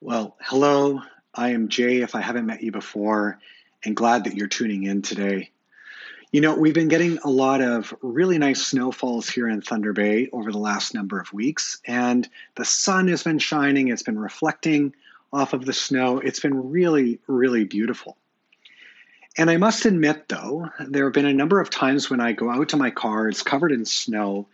Well, 0.00 0.36
hello. 0.40 1.02
I 1.34 1.48
am 1.50 1.68
Jay, 1.68 2.02
if 2.02 2.14
I 2.14 2.20
haven't 2.20 2.46
met 2.46 2.62
you 2.62 2.70
before, 2.70 3.40
and 3.84 3.96
glad 3.96 4.24
that 4.24 4.36
you're 4.36 4.46
tuning 4.46 4.84
in 4.84 5.02
today. 5.02 5.50
You 6.30 6.40
know, 6.40 6.54
we've 6.54 6.72
been 6.72 6.86
getting 6.86 7.18
a 7.24 7.28
lot 7.28 7.60
of 7.60 7.92
really 8.00 8.38
nice 8.38 8.64
snowfalls 8.64 9.28
here 9.28 9.48
in 9.48 9.60
Thunder 9.60 9.92
Bay 9.92 10.28
over 10.32 10.52
the 10.52 10.58
last 10.58 10.94
number 10.94 11.18
of 11.18 11.32
weeks, 11.32 11.80
and 11.84 12.28
the 12.54 12.64
sun 12.64 13.08
has 13.08 13.24
been 13.24 13.40
shining, 13.40 13.88
it's 13.88 14.04
been 14.04 14.20
reflecting 14.20 14.94
off 15.32 15.52
of 15.52 15.64
the 15.64 15.72
snow. 15.72 16.20
It's 16.20 16.38
been 16.38 16.70
really, 16.70 17.18
really 17.26 17.64
beautiful. 17.64 18.16
And 19.36 19.50
I 19.50 19.56
must 19.56 19.84
admit, 19.84 20.28
though, 20.28 20.70
there 20.78 21.06
have 21.06 21.12
been 21.12 21.26
a 21.26 21.34
number 21.34 21.60
of 21.60 21.70
times 21.70 22.08
when 22.08 22.20
I 22.20 22.34
go 22.34 22.52
out 22.52 22.68
to 22.68 22.76
my 22.76 22.90
car, 22.90 23.28
it's 23.28 23.42
covered 23.42 23.72
in 23.72 23.84
snow, 23.84 24.46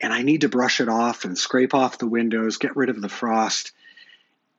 and 0.00 0.10
I 0.10 0.22
need 0.22 0.40
to 0.40 0.48
brush 0.48 0.80
it 0.80 0.88
off 0.88 1.26
and 1.26 1.36
scrape 1.36 1.74
off 1.74 1.98
the 1.98 2.06
windows, 2.06 2.56
get 2.56 2.76
rid 2.76 2.88
of 2.88 3.02
the 3.02 3.10
frost 3.10 3.72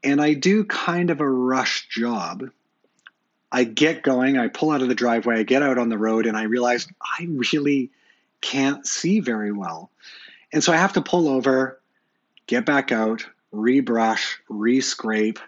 and 0.03 0.21
I 0.21 0.33
do 0.33 0.63
kind 0.63 1.09
of 1.09 1.21
a 1.21 1.29
rush 1.29 1.87
job. 1.89 2.49
I 3.51 3.63
get 3.63 4.03
going, 4.03 4.37
I 4.37 4.49
pull 4.49 4.71
out 4.71 4.81
of 4.81 4.89
the 4.89 4.95
driveway, 4.95 5.39
I 5.39 5.43
get 5.43 5.63
out 5.63 5.77
on 5.77 5.89
the 5.89 5.97
road, 5.97 6.25
and 6.25 6.35
I 6.35 6.43
realize 6.43 6.87
I 7.01 7.27
really 7.29 7.91
can't 8.41 8.85
see 8.85 9.19
very 9.19 9.51
well. 9.51 9.89
And 10.51 10.63
so 10.63 10.73
I 10.73 10.77
have 10.77 10.93
to 10.93 11.01
pull 11.01 11.29
over, 11.29 11.79
get 12.45 12.65
back 12.65 12.91
out, 12.91 13.25
rebrush, 13.51 14.37
rescrape, 14.49 15.39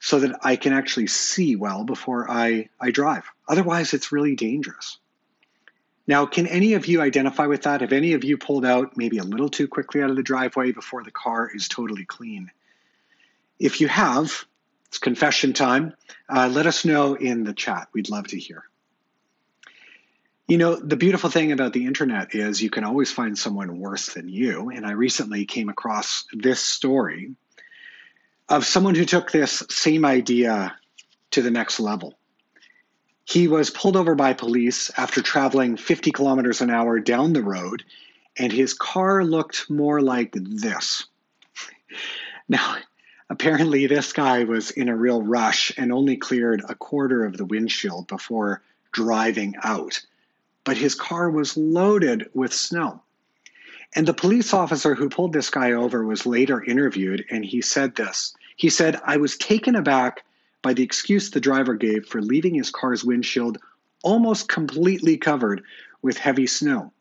so 0.00 0.20
that 0.20 0.38
I 0.42 0.56
can 0.56 0.72
actually 0.72 1.08
see 1.08 1.56
well 1.56 1.84
before 1.84 2.30
I, 2.30 2.68
I 2.80 2.90
drive. 2.90 3.24
Otherwise, 3.48 3.94
it's 3.94 4.12
really 4.12 4.36
dangerous. 4.36 4.98
Now, 6.06 6.24
can 6.24 6.46
any 6.46 6.74
of 6.74 6.86
you 6.86 7.02
identify 7.02 7.46
with 7.46 7.62
that? 7.62 7.80
Have 7.80 7.92
any 7.92 8.14
of 8.14 8.24
you 8.24 8.38
pulled 8.38 8.64
out 8.64 8.96
maybe 8.96 9.18
a 9.18 9.24
little 9.24 9.50
too 9.50 9.68
quickly 9.68 10.02
out 10.02 10.08
of 10.08 10.16
the 10.16 10.22
driveway 10.22 10.72
before 10.72 11.02
the 11.02 11.10
car 11.10 11.50
is 11.52 11.68
totally 11.68 12.04
clean? 12.04 12.50
If 13.58 13.80
you 13.80 13.88
have, 13.88 14.44
it's 14.86 14.98
confession 14.98 15.52
time. 15.52 15.94
Uh, 16.28 16.48
let 16.52 16.66
us 16.66 16.84
know 16.84 17.14
in 17.14 17.44
the 17.44 17.52
chat. 17.52 17.88
We'd 17.92 18.10
love 18.10 18.28
to 18.28 18.38
hear. 18.38 18.64
You 20.46 20.56
know, 20.56 20.76
the 20.76 20.96
beautiful 20.96 21.28
thing 21.28 21.52
about 21.52 21.74
the 21.74 21.84
internet 21.84 22.34
is 22.34 22.62
you 22.62 22.70
can 22.70 22.84
always 22.84 23.12
find 23.12 23.38
someone 23.38 23.78
worse 23.78 24.14
than 24.14 24.28
you. 24.28 24.70
And 24.70 24.86
I 24.86 24.92
recently 24.92 25.44
came 25.44 25.68
across 25.68 26.24
this 26.32 26.60
story 26.60 27.34
of 28.48 28.64
someone 28.64 28.94
who 28.94 29.04
took 29.04 29.30
this 29.30 29.62
same 29.68 30.06
idea 30.06 30.74
to 31.32 31.42
the 31.42 31.50
next 31.50 31.80
level. 31.80 32.18
He 33.24 33.46
was 33.46 33.68
pulled 33.68 33.96
over 33.96 34.14
by 34.14 34.32
police 34.32 34.90
after 34.96 35.20
traveling 35.20 35.76
50 35.76 36.12
kilometers 36.12 36.62
an 36.62 36.70
hour 36.70 36.98
down 36.98 37.34
the 37.34 37.42
road, 37.42 37.84
and 38.38 38.50
his 38.50 38.72
car 38.72 39.22
looked 39.22 39.68
more 39.68 40.00
like 40.00 40.32
this. 40.32 41.06
Now, 42.50 42.78
Apparently, 43.30 43.86
this 43.86 44.12
guy 44.12 44.44
was 44.44 44.70
in 44.70 44.88
a 44.88 44.96
real 44.96 45.22
rush 45.22 45.72
and 45.76 45.92
only 45.92 46.16
cleared 46.16 46.62
a 46.68 46.74
quarter 46.74 47.24
of 47.24 47.36
the 47.36 47.44
windshield 47.44 48.06
before 48.06 48.62
driving 48.92 49.54
out. 49.62 50.00
But 50.64 50.78
his 50.78 50.94
car 50.94 51.30
was 51.30 51.56
loaded 51.56 52.30
with 52.32 52.52
snow. 52.52 53.02
And 53.94 54.06
the 54.06 54.14
police 54.14 54.52
officer 54.54 54.94
who 54.94 55.08
pulled 55.08 55.32
this 55.32 55.50
guy 55.50 55.72
over 55.72 56.04
was 56.04 56.26
later 56.26 56.62
interviewed, 56.62 57.24
and 57.30 57.44
he 57.44 57.62
said 57.62 57.96
this. 57.96 58.34
He 58.56 58.70
said, 58.70 59.00
I 59.04 59.18
was 59.18 59.36
taken 59.36 59.76
aback 59.76 60.24
by 60.62 60.74
the 60.74 60.82
excuse 60.82 61.30
the 61.30 61.40
driver 61.40 61.74
gave 61.74 62.06
for 62.06 62.20
leaving 62.20 62.54
his 62.54 62.70
car's 62.70 63.04
windshield 63.04 63.58
almost 64.02 64.48
completely 64.48 65.16
covered 65.16 65.62
with 66.02 66.18
heavy 66.18 66.46
snow. 66.46 66.92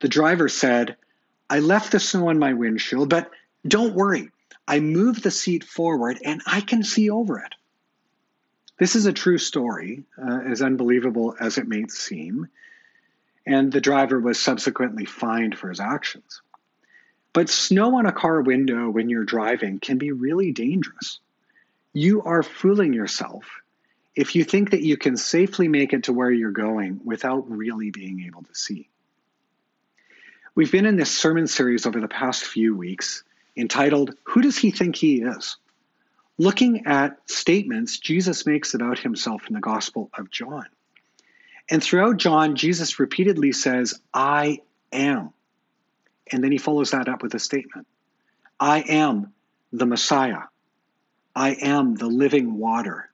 The 0.00 0.08
driver 0.08 0.48
said, 0.48 0.96
I 1.48 1.60
left 1.60 1.92
the 1.92 2.00
snow 2.00 2.28
on 2.28 2.38
my 2.38 2.54
windshield, 2.54 3.08
but 3.08 3.30
don't 3.66 3.94
worry, 3.94 4.30
I 4.66 4.80
move 4.80 5.22
the 5.22 5.30
seat 5.30 5.64
forward 5.64 6.18
and 6.24 6.42
I 6.46 6.60
can 6.60 6.82
see 6.82 7.10
over 7.10 7.38
it. 7.38 7.54
This 8.78 8.96
is 8.96 9.06
a 9.06 9.12
true 9.12 9.38
story, 9.38 10.04
uh, 10.18 10.40
as 10.40 10.62
unbelievable 10.62 11.36
as 11.38 11.58
it 11.58 11.68
may 11.68 11.86
seem, 11.88 12.48
and 13.46 13.70
the 13.70 13.80
driver 13.80 14.18
was 14.18 14.40
subsequently 14.40 15.04
fined 15.04 15.56
for 15.56 15.68
his 15.68 15.80
actions. 15.80 16.42
But 17.32 17.48
snow 17.48 17.96
on 17.96 18.06
a 18.06 18.12
car 18.12 18.42
window 18.42 18.90
when 18.90 19.08
you're 19.08 19.24
driving 19.24 19.78
can 19.78 19.98
be 19.98 20.12
really 20.12 20.52
dangerous. 20.52 21.20
You 21.92 22.22
are 22.22 22.42
fooling 22.42 22.92
yourself 22.92 23.60
if 24.14 24.34
you 24.34 24.44
think 24.44 24.70
that 24.70 24.82
you 24.82 24.96
can 24.96 25.16
safely 25.16 25.68
make 25.68 25.92
it 25.92 26.04
to 26.04 26.12
where 26.12 26.30
you're 26.30 26.50
going 26.50 27.00
without 27.04 27.50
really 27.50 27.90
being 27.90 28.24
able 28.26 28.42
to 28.42 28.54
see. 28.54 28.88
We've 30.54 30.72
been 30.72 30.86
in 30.86 30.96
this 30.96 31.16
sermon 31.16 31.46
series 31.46 31.86
over 31.86 32.00
the 32.00 32.08
past 32.08 32.44
few 32.44 32.76
weeks 32.76 33.24
entitled, 33.56 34.14
Who 34.24 34.42
Does 34.42 34.58
He 34.58 34.70
Think 34.70 34.96
He 34.96 35.22
Is? 35.22 35.56
Looking 36.38 36.86
at 36.86 37.18
statements 37.30 37.98
Jesus 37.98 38.46
makes 38.46 38.74
about 38.74 38.98
himself 38.98 39.46
in 39.48 39.54
the 39.54 39.60
Gospel 39.60 40.10
of 40.16 40.30
John. 40.30 40.66
And 41.70 41.82
throughout 41.82 42.16
John, 42.16 42.56
Jesus 42.56 42.98
repeatedly 42.98 43.52
says, 43.52 44.00
I 44.12 44.60
am. 44.92 45.32
And 46.30 46.42
then 46.42 46.52
he 46.52 46.58
follows 46.58 46.90
that 46.92 47.08
up 47.08 47.22
with 47.22 47.34
a 47.34 47.38
statement 47.38 47.86
I 48.58 48.80
am 48.80 49.32
the 49.72 49.86
Messiah. 49.86 50.42
I 51.34 51.50
am 51.50 51.94
the 51.94 52.06
living 52.06 52.58
water. 52.58 53.10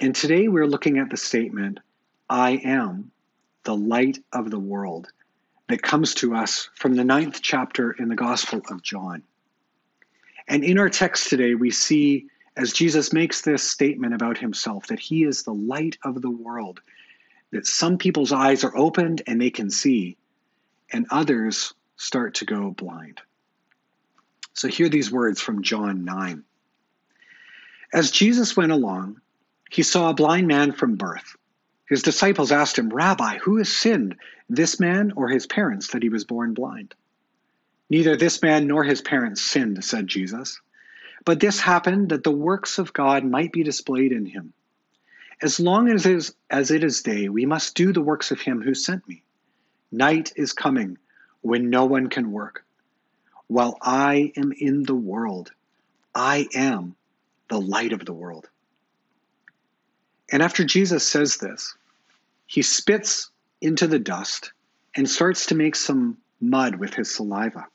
And 0.00 0.14
today 0.14 0.48
we're 0.48 0.66
looking 0.66 0.98
at 0.98 1.10
the 1.10 1.16
statement, 1.16 1.80
I 2.28 2.52
am 2.52 3.10
the 3.64 3.76
light 3.76 4.18
of 4.32 4.50
the 4.50 4.58
world, 4.58 5.08
that 5.68 5.82
comes 5.82 6.14
to 6.14 6.34
us 6.34 6.68
from 6.74 6.94
the 6.94 7.04
ninth 7.04 7.40
chapter 7.42 7.90
in 7.90 8.08
the 8.08 8.14
Gospel 8.14 8.62
of 8.70 8.82
John. 8.82 9.22
And 10.48 10.64
in 10.64 10.78
our 10.78 10.88
text 10.88 11.28
today, 11.28 11.54
we 11.54 11.70
see 11.70 12.26
as 12.56 12.72
Jesus 12.72 13.12
makes 13.12 13.42
this 13.42 13.62
statement 13.62 14.14
about 14.14 14.38
himself 14.38 14.86
that 14.86 14.98
he 14.98 15.24
is 15.24 15.42
the 15.42 15.54
light 15.54 15.98
of 16.02 16.22
the 16.22 16.30
world, 16.30 16.80
that 17.50 17.66
some 17.66 17.98
people's 17.98 18.32
eyes 18.32 18.64
are 18.64 18.76
opened 18.76 19.22
and 19.26 19.40
they 19.40 19.50
can 19.50 19.70
see, 19.70 20.16
and 20.92 21.06
others 21.10 21.74
start 21.96 22.34
to 22.36 22.44
go 22.44 22.70
blind. 22.70 23.20
So, 24.54 24.68
hear 24.68 24.88
these 24.88 25.12
words 25.12 25.40
from 25.40 25.62
John 25.62 26.04
9. 26.04 26.42
As 27.92 28.10
Jesus 28.10 28.56
went 28.56 28.72
along, 28.72 29.20
he 29.70 29.82
saw 29.82 30.08
a 30.08 30.14
blind 30.14 30.46
man 30.46 30.72
from 30.72 30.96
birth. 30.96 31.36
His 31.88 32.02
disciples 32.02 32.50
asked 32.50 32.78
him, 32.78 32.88
Rabbi, 32.88 33.38
who 33.38 33.58
has 33.58 33.70
sinned, 33.70 34.16
this 34.48 34.80
man 34.80 35.12
or 35.14 35.28
his 35.28 35.46
parents, 35.46 35.88
that 35.88 36.02
he 36.02 36.08
was 36.08 36.24
born 36.24 36.54
blind? 36.54 36.94
Neither 37.88 38.16
this 38.16 38.42
man 38.42 38.66
nor 38.66 38.84
his 38.84 39.00
parents 39.00 39.42
sinned, 39.42 39.84
said 39.84 40.06
Jesus. 40.06 40.60
But 41.24 41.40
this 41.40 41.60
happened 41.60 42.08
that 42.10 42.24
the 42.24 42.32
works 42.32 42.78
of 42.78 42.92
God 42.92 43.24
might 43.24 43.52
be 43.52 43.62
displayed 43.62 44.12
in 44.12 44.26
him. 44.26 44.52
As 45.42 45.60
long 45.60 45.88
as 45.88 46.06
it, 46.06 46.16
is, 46.16 46.34
as 46.50 46.70
it 46.70 46.82
is 46.82 47.02
day, 47.02 47.28
we 47.28 47.46
must 47.46 47.74
do 47.74 47.92
the 47.92 48.00
works 48.00 48.30
of 48.30 48.40
him 48.40 48.62
who 48.62 48.74
sent 48.74 49.06
me. 49.08 49.22
Night 49.92 50.32
is 50.36 50.52
coming 50.52 50.98
when 51.42 51.70
no 51.70 51.84
one 51.84 52.08
can 52.08 52.32
work. 52.32 52.64
While 53.46 53.78
I 53.80 54.32
am 54.36 54.52
in 54.52 54.82
the 54.82 54.94
world, 54.94 55.52
I 56.14 56.48
am 56.54 56.96
the 57.48 57.60
light 57.60 57.92
of 57.92 58.04
the 58.04 58.12
world. 58.12 58.48
And 60.32 60.42
after 60.42 60.64
Jesus 60.64 61.06
says 61.06 61.36
this, 61.36 61.76
he 62.46 62.62
spits 62.62 63.30
into 63.60 63.86
the 63.86 63.98
dust 63.98 64.52
and 64.96 65.08
starts 65.08 65.46
to 65.46 65.54
make 65.54 65.76
some 65.76 66.18
mud 66.40 66.76
with 66.76 66.94
his 66.94 67.14
saliva. 67.14 67.66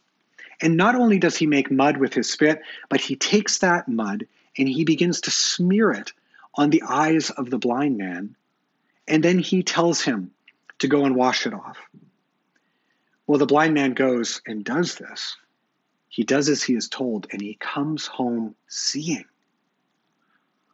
And 0.62 0.78
not 0.78 0.96
only 0.96 1.18
does 1.18 1.36
he 1.36 1.48
make 1.48 1.72
mud 1.72 1.98
with 1.98 2.14
his 2.14 2.30
spit, 2.30 2.62
but 2.90 3.02
he 3.02 3.16
takes 3.16 3.60
that 3.60 3.88
mud 3.88 4.28
and 4.58 4.68
he 4.68 4.84
begins 4.86 5.22
to 5.22 5.32
smear 5.32 5.92
it 5.92 6.14
on 6.56 6.70
the 6.70 6.84
eyes 6.88 7.30
of 7.32 7.50
the 7.50 7.58
blind 7.58 7.98
man. 7.98 8.36
And 9.08 9.24
then 9.24 9.40
he 9.40 9.64
tells 9.64 10.02
him 10.02 10.32
to 10.80 10.88
go 10.88 11.06
and 11.06 11.16
wash 11.16 11.48
it 11.48 11.54
off. 11.54 11.78
Well, 13.26 13.40
the 13.40 13.46
blind 13.46 13.74
man 13.74 13.94
goes 13.94 14.42
and 14.46 14.64
does 14.64 14.96
this. 14.96 15.38
He 16.10 16.24
does 16.24 16.50
as 16.50 16.62
he 16.62 16.76
is 16.76 16.90
told, 16.90 17.28
and 17.32 17.42
he 17.42 17.56
comes 17.56 18.06
home 18.06 18.56
seeing. 18.68 19.26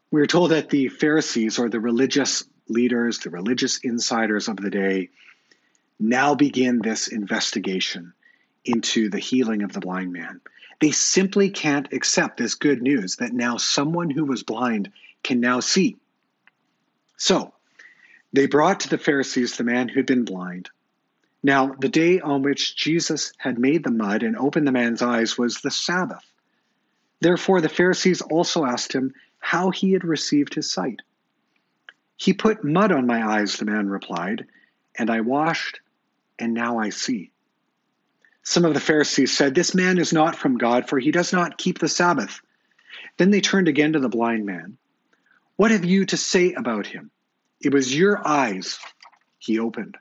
We're 0.10 0.25
told 0.25 0.51
that 0.51 0.69
the 0.69 0.88
Pharisees, 0.88 1.60
or 1.60 1.69
the 1.69 1.80
religious 1.80 2.44
leaders, 2.68 3.19
the 3.19 3.30
religious 3.30 3.78
insiders 3.80 4.48
of 4.48 4.57
the 4.57 4.72
day, 4.72 5.10
now 6.00 6.34
begin 6.34 6.80
this 6.80 7.07
investigation 7.07 8.13
into 8.68 9.10
the 9.10 9.19
healing 9.19 9.64
of 9.64 9.74
the 9.74 9.80
blind 9.80 10.14
man. 10.14 10.42
They 10.80 10.92
simply 10.92 11.50
can't 11.50 11.92
accept 11.92 12.38
this 12.38 12.56
good 12.56 12.81
news 12.81 13.16
that 13.18 13.34
now 13.34 13.58
someone 13.58 14.10
who 14.10 14.25
was 14.25 14.44
blind 14.44 14.92
can 15.24 15.40
now 15.40 15.60
see. 15.60 15.98
So 17.18 17.54
they 18.34 18.46
brought 18.46 18.81
to 18.81 18.90
the 18.90 18.98
Pharisees 18.98 19.58
the 19.58 19.64
man 19.64 19.90
who'd 19.90 20.06
been 20.06 20.25
blind. 20.25 20.69
Now, 21.42 21.68
the 21.80 21.90
day 21.90 22.19
on 22.19 22.42
which 22.42 22.75
Jesus 22.75 23.31
had 23.38 23.58
made 23.58 23.84
the 23.84 23.92
mud 23.92 24.24
and 24.24 24.36
opened 24.36 24.68
the 24.68 24.72
man's 24.72 25.02
eyes 25.02 25.38
was 25.38 25.62
the 25.62 25.72
Sabbath. 25.72 26.25
Therefore, 27.20 27.62
the 27.62 27.70
Pharisees 27.70 28.22
also 28.22 28.66
asked 28.66 28.94
him 28.94 29.13
how 29.40 29.72
he 29.72 29.94
had 29.94 30.04
received 30.04 30.54
his 30.54 30.70
sight. 30.70 31.02
He 32.18 32.34
put 32.34 32.63
mud 32.63 32.92
on 32.92 33.08
my 33.08 33.25
eyes, 33.25 33.58
the 33.58 33.66
man 33.66 33.90
replied, 33.90 34.48
and 34.98 35.10
I 35.10 35.22
washed, 35.22 35.80
and 36.38 36.54
now 36.54 36.80
I 36.80 36.90
see. 36.90 37.31
Some 38.50 38.64
of 38.64 38.74
the 38.74 38.80
Pharisees 38.80 39.36
said, 39.36 39.54
This 39.54 39.76
man 39.76 39.98
is 39.98 40.14
not 40.14 40.38
from 40.38 40.58
God, 40.58 40.88
for 40.88 40.98
he 41.00 41.12
does 41.12 41.34
not 41.34 41.58
keep 41.58 41.80
the 41.80 41.90
Sabbath. 41.90 42.40
Then 43.18 43.30
they 43.30 43.42
turned 43.42 43.68
again 43.68 43.92
to 43.92 44.00
the 44.00 44.08
blind 44.08 44.46
man. 44.46 44.78
What 45.58 45.72
have 45.72 45.84
you 45.84 46.06
to 46.06 46.16
say 46.16 46.54
about 46.54 46.88
him? 46.88 47.12
It 47.60 47.74
was 47.74 47.94
your 47.94 48.26
eyes 48.26 48.80
he 49.38 49.60
opened. 49.60 49.98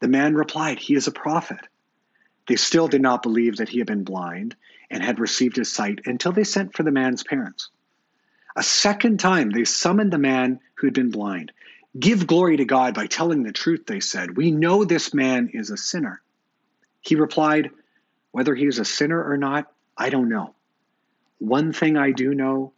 The 0.00 0.08
man 0.08 0.34
replied, 0.34 0.78
He 0.78 0.94
is 0.94 1.08
a 1.08 1.12
prophet. 1.12 1.60
They 2.48 2.56
still 2.56 2.88
did 2.88 3.02
not 3.02 3.22
believe 3.22 3.58
that 3.58 3.68
he 3.68 3.80
had 3.80 3.86
been 3.86 4.04
blind 4.04 4.56
and 4.90 5.02
had 5.02 5.20
received 5.20 5.56
his 5.56 5.70
sight 5.70 6.00
until 6.06 6.32
they 6.32 6.42
sent 6.42 6.74
for 6.74 6.84
the 6.84 6.90
man's 6.90 7.22
parents. 7.22 7.68
A 8.56 8.62
second 8.62 9.20
time, 9.20 9.50
they 9.50 9.64
summoned 9.64 10.10
the 10.10 10.16
man 10.16 10.58
who 10.76 10.86
had 10.86 10.94
been 10.94 11.10
blind. 11.10 11.52
Give 12.00 12.26
glory 12.26 12.56
to 12.56 12.64
God 12.64 12.94
by 12.94 13.06
telling 13.08 13.42
the 13.42 13.52
truth, 13.52 13.84
they 13.86 14.00
said. 14.00 14.38
We 14.38 14.52
know 14.52 14.86
this 14.86 15.12
man 15.12 15.50
is 15.52 15.68
a 15.68 15.76
sinner. 15.76 16.22
He 17.00 17.14
replied, 17.14 17.70
Whether 18.30 18.54
he 18.54 18.66
is 18.66 18.78
a 18.78 18.84
sinner 18.84 19.22
or 19.22 19.36
not, 19.36 19.72
I 19.96 20.10
don't 20.10 20.28
know. 20.28 20.54
One 21.38 21.72
thing 21.72 21.96
I 21.96 22.12
do 22.12 22.34
know 22.34 22.72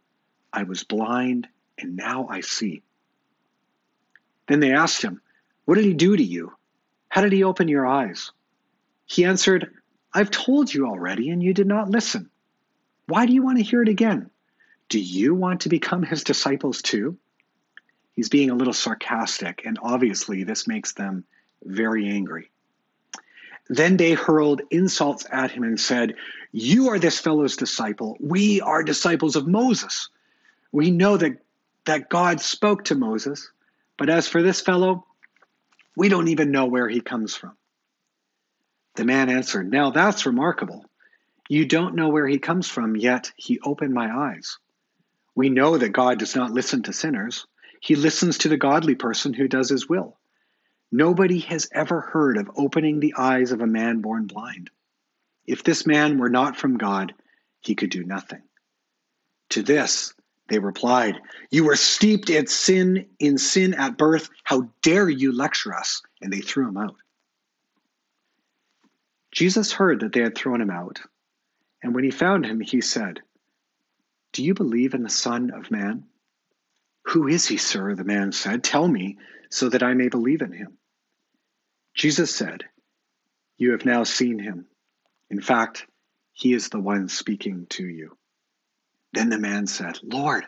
I 0.51 0.63
was 0.63 0.83
blind, 0.83 1.47
and 1.77 1.95
now 1.95 2.27
I 2.29 2.41
see. 2.41 2.83
Then 4.47 4.59
they 4.59 4.73
asked 4.73 5.01
him, 5.01 5.21
What 5.65 5.75
did 5.75 5.85
he 5.85 5.93
do 5.93 6.15
to 6.15 6.23
you? 6.23 6.53
How 7.07 7.21
did 7.21 7.31
he 7.31 7.43
open 7.43 7.67
your 7.67 7.85
eyes? 7.85 8.31
He 9.05 9.25
answered, 9.25 9.71
I've 10.13 10.31
told 10.31 10.73
you 10.73 10.87
already, 10.87 11.29
and 11.29 11.41
you 11.41 11.53
did 11.53 11.67
not 11.67 11.89
listen. 11.89 12.29
Why 13.07 13.25
do 13.25 13.33
you 13.33 13.43
want 13.43 13.57
to 13.57 13.63
hear 13.63 13.81
it 13.81 13.89
again? 13.89 14.29
Do 14.89 14.99
you 14.99 15.35
want 15.35 15.61
to 15.61 15.69
become 15.69 16.03
his 16.03 16.23
disciples 16.23 16.81
too? 16.81 17.17
He's 18.15 18.29
being 18.29 18.49
a 18.49 18.55
little 18.55 18.73
sarcastic, 18.73 19.61
and 19.65 19.79
obviously 19.81 20.43
this 20.43 20.67
makes 20.67 20.93
them 20.93 21.25
very 21.63 22.09
angry. 22.09 22.51
Then 23.69 23.97
they 23.97 24.13
hurled 24.13 24.61
insults 24.71 25.25
at 25.31 25.51
him 25.51 25.63
and 25.63 25.79
said, 25.79 26.15
You 26.51 26.89
are 26.89 26.99
this 26.99 27.19
fellow's 27.19 27.55
disciple. 27.55 28.17
We 28.19 28.61
are 28.61 28.83
disciples 28.83 29.35
of 29.35 29.47
Moses. 29.47 30.09
We 30.71 30.89
know 30.91 31.17
that, 31.17 31.37
that 31.85 32.09
God 32.09 32.41
spoke 32.41 32.85
to 32.85 32.95
Moses, 32.95 33.51
but 33.97 34.09
as 34.09 34.27
for 34.27 34.41
this 34.41 34.59
fellow, 34.59 35.05
we 35.95 36.09
don't 36.09 36.29
even 36.29 36.51
know 36.51 36.65
where 36.65 36.89
he 36.89 37.01
comes 37.01 37.35
from. 37.35 37.53
The 38.95 39.05
man 39.05 39.29
answered, 39.29 39.71
Now 39.71 39.91
that's 39.91 40.25
remarkable. 40.25 40.85
You 41.47 41.65
don't 41.65 41.95
know 41.95 42.09
where 42.09 42.27
he 42.27 42.37
comes 42.37 42.67
from, 42.67 42.95
yet 42.95 43.31
he 43.35 43.59
opened 43.59 43.93
my 43.93 44.11
eyes. 44.11 44.57
We 45.35 45.49
know 45.49 45.77
that 45.77 45.89
God 45.89 46.19
does 46.19 46.35
not 46.35 46.51
listen 46.51 46.83
to 46.83 46.93
sinners, 46.93 47.45
he 47.81 47.95
listens 47.95 48.39
to 48.39 48.49
the 48.49 48.57
godly 48.57 48.95
person 48.95 49.33
who 49.33 49.47
does 49.47 49.69
his 49.69 49.87
will. 49.87 50.18
Nobody 50.91 51.39
has 51.39 51.69
ever 51.71 52.01
heard 52.01 52.37
of 52.37 52.49
opening 52.55 52.99
the 52.99 53.13
eyes 53.17 53.51
of 53.51 53.61
a 53.61 53.67
man 53.67 54.01
born 54.01 54.25
blind. 54.25 54.71
If 55.45 55.63
this 55.63 55.85
man 55.85 56.17
were 56.17 56.29
not 56.29 56.57
from 56.57 56.77
God, 56.77 57.13
he 57.59 57.75
could 57.75 57.89
do 57.89 58.03
nothing. 58.03 58.41
To 59.49 59.61
this, 59.61 60.13
they 60.47 60.59
replied, 60.59 61.21
You 61.51 61.65
were 61.65 61.75
steeped 61.75 62.29
in 62.29 62.47
sin, 62.47 63.07
in 63.19 63.37
sin 63.37 63.75
at 63.75 63.97
birth. 63.97 64.29
How 64.43 64.69
dare 64.81 65.09
you 65.09 65.31
lecture 65.31 65.75
us? 65.75 66.01
And 66.21 66.33
they 66.33 66.41
threw 66.41 66.67
him 66.67 66.77
out. 66.77 66.95
Jesus 69.31 69.71
heard 69.71 69.99
that 69.99 70.11
they 70.11 70.21
had 70.21 70.35
thrown 70.35 70.59
him 70.59 70.71
out, 70.71 70.99
and 71.83 71.93
when 71.93 72.03
he 72.03 72.11
found 72.11 72.45
him, 72.45 72.59
he 72.59 72.81
said, 72.81 73.21
Do 74.33 74.43
you 74.43 74.55
believe 74.55 74.95
in 74.95 75.03
the 75.03 75.09
Son 75.09 75.51
of 75.51 75.69
Man? 75.69 76.05
Who 77.03 77.27
is 77.27 77.45
he, 77.45 77.57
sir? 77.57 77.93
The 77.93 78.03
man 78.03 78.31
said, 78.31 78.63
Tell 78.63 78.87
me, 78.87 79.19
so 79.51 79.69
that 79.69 79.83
I 79.83 79.93
may 79.93 80.09
believe 80.09 80.41
in 80.41 80.51
him. 80.51 80.78
Jesus 81.99 82.33
said, 82.33 82.63
You 83.57 83.71
have 83.71 83.83
now 83.83 84.05
seen 84.05 84.39
him. 84.39 84.67
In 85.29 85.41
fact, 85.41 85.85
he 86.31 86.53
is 86.53 86.69
the 86.69 86.79
one 86.79 87.09
speaking 87.09 87.67
to 87.71 87.85
you. 87.85 88.17
Then 89.11 89.27
the 89.27 89.37
man 89.37 89.67
said, 89.67 89.99
Lord, 90.01 90.45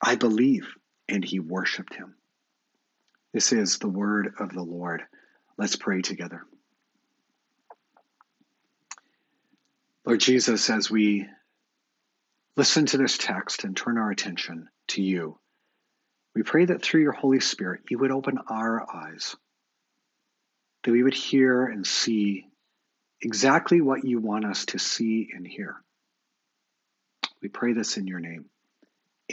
I 0.00 0.14
believe. 0.14 0.66
And 1.06 1.22
he 1.22 1.40
worshiped 1.40 1.94
him. 1.94 2.14
This 3.34 3.52
is 3.52 3.78
the 3.78 3.88
word 3.88 4.32
of 4.38 4.54
the 4.54 4.62
Lord. 4.62 5.02
Let's 5.58 5.76
pray 5.76 6.00
together. 6.00 6.46
Lord 10.06 10.20
Jesus, 10.20 10.70
as 10.70 10.90
we 10.90 11.26
listen 12.56 12.86
to 12.86 12.96
this 12.96 13.18
text 13.18 13.64
and 13.64 13.76
turn 13.76 13.98
our 13.98 14.10
attention 14.10 14.70
to 14.88 15.02
you, 15.02 15.38
we 16.34 16.42
pray 16.42 16.64
that 16.64 16.80
through 16.80 17.02
your 17.02 17.12
Holy 17.12 17.40
Spirit, 17.40 17.82
you 17.90 17.98
would 17.98 18.10
open 18.10 18.38
our 18.48 18.86
eyes, 18.90 19.36
that 20.82 20.92
we 20.92 21.02
would 21.02 21.14
hear 21.14 21.66
and 21.66 21.86
see 21.86 22.46
exactly 23.20 23.80
what 23.80 24.04
you 24.04 24.20
want 24.20 24.44
us 24.44 24.66
to 24.66 24.78
see 24.78 25.30
and 25.34 25.46
hear. 25.46 25.76
We 27.42 27.48
pray 27.48 27.72
this 27.72 27.96
in 27.96 28.06
your 28.06 28.20
name. 28.20 28.46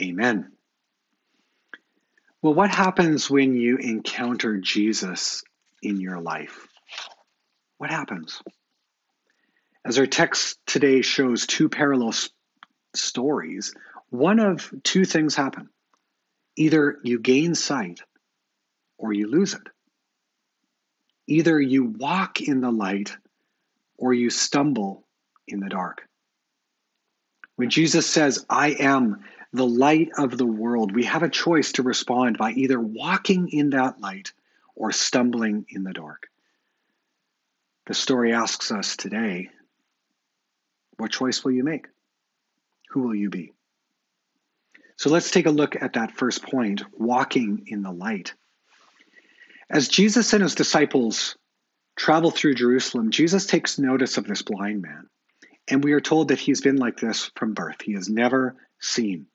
Amen. 0.00 0.52
Well, 2.42 2.54
what 2.54 2.70
happens 2.70 3.30
when 3.30 3.54
you 3.54 3.76
encounter 3.76 4.58
Jesus 4.58 5.42
in 5.82 6.00
your 6.00 6.20
life? 6.20 6.68
What 7.78 7.90
happens? 7.90 8.42
As 9.84 9.98
our 9.98 10.06
text 10.06 10.58
today 10.66 11.02
shows 11.02 11.46
two 11.46 11.68
parallel 11.68 12.12
stories, 12.94 13.72
one 14.10 14.38
of 14.38 14.72
two 14.82 15.04
things 15.04 15.34
happen. 15.34 15.68
Either 16.56 16.98
you 17.02 17.18
gain 17.18 17.54
sight 17.54 18.00
or 18.98 19.12
you 19.12 19.28
lose 19.28 19.54
it. 19.54 19.62
Either 21.26 21.60
you 21.60 21.84
walk 21.84 22.40
in 22.40 22.60
the 22.60 22.70
light 22.70 23.16
or 23.96 24.14
you 24.14 24.30
stumble 24.30 25.04
in 25.48 25.60
the 25.60 25.68
dark. 25.68 26.08
When 27.56 27.70
Jesus 27.70 28.06
says, 28.06 28.44
I 28.48 28.76
am 28.78 29.24
the 29.52 29.66
light 29.66 30.10
of 30.18 30.36
the 30.36 30.46
world, 30.46 30.94
we 30.94 31.04
have 31.04 31.22
a 31.22 31.30
choice 31.30 31.72
to 31.72 31.82
respond 31.82 32.38
by 32.38 32.52
either 32.52 32.78
walking 32.78 33.48
in 33.48 33.70
that 33.70 34.00
light 34.00 34.32
or 34.74 34.92
stumbling 34.92 35.64
in 35.70 35.82
the 35.82 35.94
dark. 35.94 36.28
The 37.86 37.94
story 37.94 38.32
asks 38.32 38.70
us 38.70 38.96
today 38.96 39.50
what 40.98 41.12
choice 41.12 41.44
will 41.44 41.52
you 41.52 41.64
make? 41.64 41.86
Who 42.90 43.02
will 43.02 43.14
you 43.14 43.30
be? 43.30 43.52
So 44.96 45.10
let's 45.10 45.30
take 45.30 45.46
a 45.46 45.50
look 45.50 45.76
at 45.80 45.92
that 45.94 46.12
first 46.12 46.42
point 46.42 46.82
walking 46.98 47.64
in 47.66 47.82
the 47.82 47.92
light. 47.92 48.32
As 49.68 49.88
Jesus 49.88 50.32
and 50.32 50.42
his 50.42 50.54
disciples 50.54 51.36
travel 51.96 52.30
through 52.30 52.54
Jerusalem, 52.54 53.10
Jesus 53.10 53.46
takes 53.46 53.78
notice 53.78 54.16
of 54.16 54.26
this 54.26 54.42
blind 54.42 54.82
man. 54.82 55.08
And 55.68 55.82
we 55.82 55.92
are 55.92 56.00
told 56.00 56.28
that 56.28 56.38
he's 56.38 56.60
been 56.60 56.76
like 56.76 56.98
this 56.98 57.32
from 57.34 57.54
birth. 57.54 57.82
He 57.82 57.94
has 57.94 58.08
never 58.08 58.56
seen. 58.80 59.26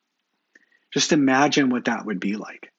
Just 0.93 1.11
imagine 1.11 1.69
what 1.69 1.85
that 1.85 2.05
would 2.05 2.19
be 2.19 2.37
like. 2.37 2.71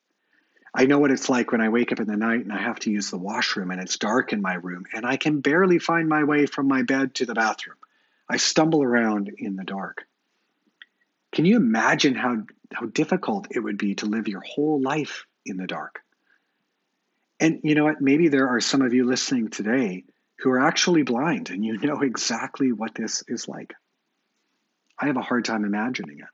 I 0.74 0.86
know 0.86 0.98
what 0.98 1.10
it's 1.10 1.28
like 1.28 1.52
when 1.52 1.60
I 1.60 1.68
wake 1.68 1.92
up 1.92 2.00
in 2.00 2.06
the 2.06 2.16
night 2.16 2.40
and 2.40 2.52
I 2.52 2.62
have 2.62 2.78
to 2.80 2.90
use 2.90 3.10
the 3.10 3.18
washroom 3.18 3.70
and 3.70 3.80
it's 3.80 3.98
dark 3.98 4.32
in 4.32 4.40
my 4.40 4.54
room 4.54 4.86
and 4.94 5.04
I 5.04 5.18
can 5.18 5.40
barely 5.40 5.78
find 5.78 6.08
my 6.08 6.24
way 6.24 6.46
from 6.46 6.66
my 6.66 6.82
bed 6.82 7.14
to 7.16 7.26
the 7.26 7.34
bathroom. 7.34 7.76
I 8.30 8.38
stumble 8.38 8.82
around 8.82 9.30
in 9.36 9.56
the 9.56 9.64
dark. 9.64 10.04
Can 11.32 11.44
you 11.44 11.56
imagine 11.56 12.14
how, 12.14 12.44
how 12.72 12.86
difficult 12.86 13.48
it 13.50 13.60
would 13.60 13.76
be 13.76 13.96
to 13.96 14.06
live 14.06 14.28
your 14.28 14.40
whole 14.40 14.80
life 14.80 15.26
in 15.44 15.58
the 15.58 15.66
dark? 15.66 16.00
And 17.42 17.60
you 17.64 17.74
know 17.74 17.84
what? 17.84 18.00
Maybe 18.00 18.28
there 18.28 18.48
are 18.48 18.60
some 18.60 18.82
of 18.82 18.94
you 18.94 19.04
listening 19.04 19.48
today 19.48 20.04
who 20.38 20.50
are 20.50 20.60
actually 20.60 21.02
blind 21.02 21.50
and 21.50 21.64
you 21.64 21.78
know 21.82 22.00
exactly 22.00 22.72
what 22.72 22.94
this 22.94 23.24
is 23.28 23.48
like. 23.48 23.74
I 24.98 25.06
have 25.06 25.16
a 25.16 25.22
hard 25.22 25.44
time 25.44 25.64
imagining 25.64 26.20
it. 26.20 26.24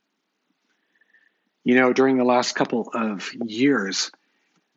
You 1.64 1.74
know, 1.74 1.92
during 1.92 2.16
the 2.16 2.24
last 2.24 2.54
couple 2.54 2.90
of 2.92 3.28
years, 3.44 4.10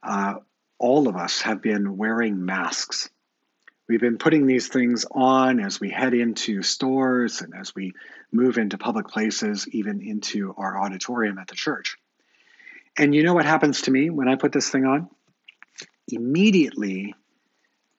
uh, 0.03 0.35
all 0.79 1.07
of 1.07 1.15
us 1.15 1.41
have 1.41 1.61
been 1.61 1.97
wearing 1.97 2.45
masks 2.45 3.09
We've 3.91 4.00
been 4.00 4.19
putting 4.19 4.45
these 4.45 4.69
things 4.69 5.05
on 5.11 5.59
as 5.59 5.81
we 5.81 5.89
head 5.89 6.13
into 6.13 6.61
stores 6.61 7.41
and 7.41 7.53
as 7.53 7.75
we 7.75 7.91
move 8.31 8.57
into 8.57 8.77
public 8.77 9.09
places, 9.09 9.67
even 9.67 10.00
into 10.01 10.53
our 10.57 10.81
auditorium 10.81 11.38
at 11.38 11.47
the 11.47 11.55
church. 11.55 11.97
And 12.97 13.13
you 13.13 13.23
know 13.23 13.33
what 13.33 13.45
happens 13.45 13.81
to 13.81 13.91
me 13.91 14.09
when 14.09 14.29
I 14.29 14.38
put 14.38 14.53
this 14.53 14.69
thing 14.69 14.85
on? 14.85 15.09
Immediately, 16.08 17.15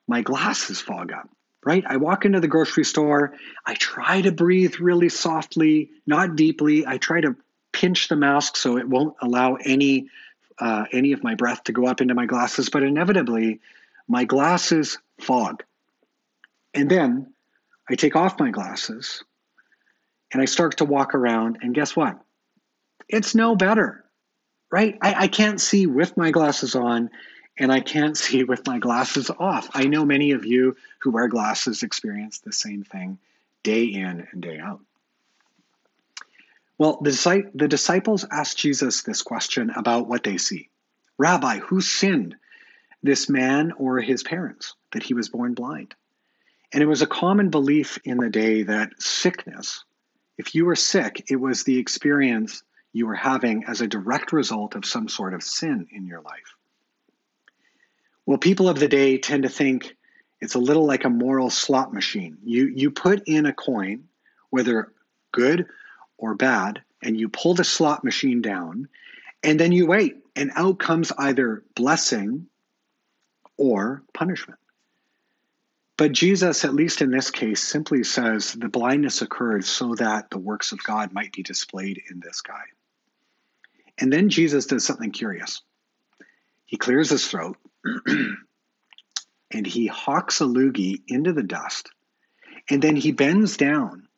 my 0.09 0.23
glasses 0.23 0.81
fog 0.81 1.13
up, 1.13 1.29
right? 1.65 1.85
I 1.87 1.97
walk 1.97 2.25
into 2.25 2.41
the 2.41 2.49
grocery 2.49 2.85
store. 2.85 3.35
I 3.65 3.75
try 3.75 4.21
to 4.23 4.33
breathe 4.33 4.77
really 4.81 5.09
softly, 5.09 5.91
not 6.07 6.37
deeply. 6.37 6.87
I 6.87 6.99
try 6.99 7.21
to 7.21 7.37
pinch 7.73 8.09
the 8.09 8.17
mask 8.17 8.57
so 8.57 8.77
it 8.77 8.89
won't 8.89 9.17
allow 9.21 9.55
any 9.55 10.09
uh, 10.59 10.85
any 10.93 11.13
of 11.13 11.25
my 11.25 11.35
breath 11.35 11.65
to 11.65 11.73
go 11.73 11.87
up 11.87 12.01
into 12.01 12.15
my 12.15 12.27
glasses, 12.27 12.69
but 12.69 12.83
inevitably, 12.83 13.61
my 14.07 14.25
glasses 14.25 14.99
fog. 15.21 15.65
And 16.75 16.91
then 16.91 17.33
I 17.89 17.95
take 17.95 18.17
off 18.17 18.39
my 18.39 18.51
glasses 18.51 19.25
and 20.33 20.41
I 20.41 20.47
start 20.47 20.79
to 20.79 20.85
walk 20.85 21.15
around, 21.15 21.59
and 21.63 21.75
guess 21.75 21.97
what? 21.97 22.19
It's 23.09 23.35
no 23.35 23.57
better, 23.57 24.05
right? 24.71 24.97
I, 25.03 25.15
I 25.25 25.29
can't 25.29 25.61
see 25.61 25.87
with 25.87 26.17
my 26.17 26.31
glasses 26.31 26.75
on, 26.75 27.11
and 27.59 27.71
I 27.71 27.81
can't 27.81 28.17
see 28.17 28.45
with 28.45 28.67
my 28.67 28.79
glasses 28.79 29.31
off. 29.31 29.71
I 29.75 29.85
know 29.85 30.05
many 30.05 30.33
of 30.33 30.45
you 30.45 30.77
who 31.01 31.11
wear 31.11 31.29
glasses 31.29 31.83
experience 31.83 32.39
the 32.39 32.53
same 32.53 32.83
thing 32.85 33.19
day 33.63 33.85
in 33.85 34.27
and 34.33 34.43
day 34.43 34.59
out. 34.59 34.81
Well, 36.79 36.99
the, 37.01 37.69
disciples 37.69 38.25
asked 38.31 38.59
Jesus 38.59 39.03
this 39.03 39.23
question 39.23 39.71
about 39.71 40.09
what 40.09 40.25
they 40.25 40.39
see 40.39 40.69
Rabbi, 41.19 41.59
who 41.59 41.81
sinned, 41.81 42.37
this 43.03 43.29
man 43.29 43.73
or 43.73 44.01
his 44.01 44.23
parents, 44.23 44.75
that 44.93 45.03
he 45.03 45.15
was 45.15 45.29
born 45.29 45.55
blind? 45.55 45.95
And 46.73 46.83
it 46.83 46.87
was 46.87 47.03
a 47.03 47.07
common 47.07 47.51
belief 47.51 47.99
in 48.05 48.17
the 48.17 48.31
day 48.31 48.63
that 48.63 49.01
sickness, 49.01 49.85
if 50.39 50.55
you 50.55 50.65
were 50.65 50.75
sick, 50.75 51.25
it 51.29 51.37
was 51.37 51.65
the 51.65 51.79
experience 51.79 52.63
you 52.93 53.07
were 53.07 53.15
having 53.15 53.65
as 53.65 53.81
a 53.81 53.87
direct 53.87 54.33
result 54.33 54.75
of 54.75 54.85
some 54.85 55.09
sort 55.09 55.35
of 55.35 55.43
sin 55.43 55.87
in 55.93 56.07
your 56.07 56.23
life. 56.23 56.57
Well, 58.27 58.39
people 58.39 58.69
of 58.69 58.79
the 58.79 58.89
day 58.89 59.19
tend 59.19 59.43
to 59.43 59.49
think 59.49 59.97
it's 60.41 60.55
a 60.55 60.61
little 60.61 60.87
like 60.87 61.05
a 61.05 61.11
moral 61.11 61.51
slot 61.51 61.93
machine. 61.93 62.39
You, 62.45 62.67
you 62.75 62.91
put 62.91 63.23
in 63.27 63.47
a 63.47 63.53
coin, 63.53 64.05
whether 64.51 64.93
good 65.33 65.67
or 66.19 66.35
bad, 66.35 66.83
and 67.03 67.19
you 67.19 67.29
pull 67.29 67.55
the 67.55 67.65
slot 67.65 68.05
machine 68.05 68.43
down, 68.43 68.89
and 69.43 69.59
then 69.59 69.73
you 69.73 69.87
wait, 69.87 70.17
and 70.37 70.53
out 70.55 70.79
comes 70.79 71.13
either 71.19 71.65
blessing 71.75 72.47
or 73.57 74.03
punishment. 74.15 74.59
But 75.97 76.13
Jesus, 76.13 76.65
at 76.65 76.75
least 76.75 77.03
in 77.03 77.11
this 77.11 77.31
case, 77.31 77.63
simply 77.63 78.03
says 78.03 78.53
the 78.53 78.69
blindness 78.69 79.23
occurred 79.23 79.65
so 79.65 79.95
that 79.97 80.31
the 80.31 80.39
works 80.39 80.73
of 80.73 80.83
God 80.83 81.13
might 81.13 81.33
be 81.33 81.43
displayed 81.43 82.03
in 82.11 82.21
this 82.21 82.41
guy. 82.41 82.65
And 83.99 84.13
then 84.13 84.29
Jesus 84.29 84.67
does 84.67 84.85
something 84.85 85.13
curious. 85.13 85.61
He 86.67 86.77
clears 86.77 87.11
his 87.11 87.27
throat 87.27 87.57
and 89.53 89.67
he 89.67 89.87
hawks 89.87 90.41
a 90.41 90.45
loogie 90.45 91.03
into 91.09 91.33
the 91.33 91.43
dust. 91.43 91.91
And 92.71 92.83
then 92.83 92.97
he 92.97 93.13
bends 93.13 93.57
down 93.57 94.09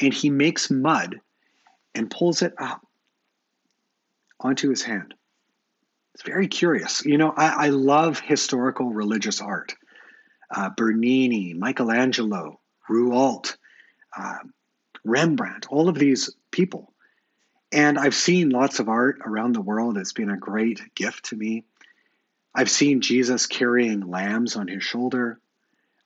and 0.00 0.12
he 0.12 0.30
makes 0.30 0.70
mud 0.70 1.20
and 1.94 2.10
pulls 2.10 2.42
it 2.42 2.54
up 2.58 2.86
onto 4.38 4.70
his 4.70 4.82
hand. 4.82 5.14
It's 6.14 6.24
very 6.24 6.48
curious. 6.48 7.04
You 7.04 7.18
know, 7.18 7.32
I, 7.36 7.66
I 7.66 7.68
love 7.68 8.20
historical 8.20 8.90
religious 8.90 9.40
art. 9.40 9.74
Uh, 10.54 10.70
Bernini, 10.76 11.54
Michelangelo, 11.54 12.60
Rouault, 12.88 13.56
uh, 14.16 14.38
Rembrandt, 15.04 15.68
all 15.70 15.88
of 15.88 15.98
these 15.98 16.34
people. 16.50 16.92
And 17.72 17.98
I've 17.98 18.14
seen 18.14 18.50
lots 18.50 18.80
of 18.80 18.88
art 18.88 19.20
around 19.24 19.52
the 19.52 19.60
world. 19.60 19.96
It's 19.96 20.12
been 20.12 20.30
a 20.30 20.36
great 20.36 20.94
gift 20.94 21.26
to 21.26 21.36
me. 21.36 21.64
I've 22.54 22.70
seen 22.70 23.00
Jesus 23.00 23.46
carrying 23.46 24.00
lambs 24.00 24.56
on 24.56 24.68
his 24.68 24.82
shoulder. 24.82 25.40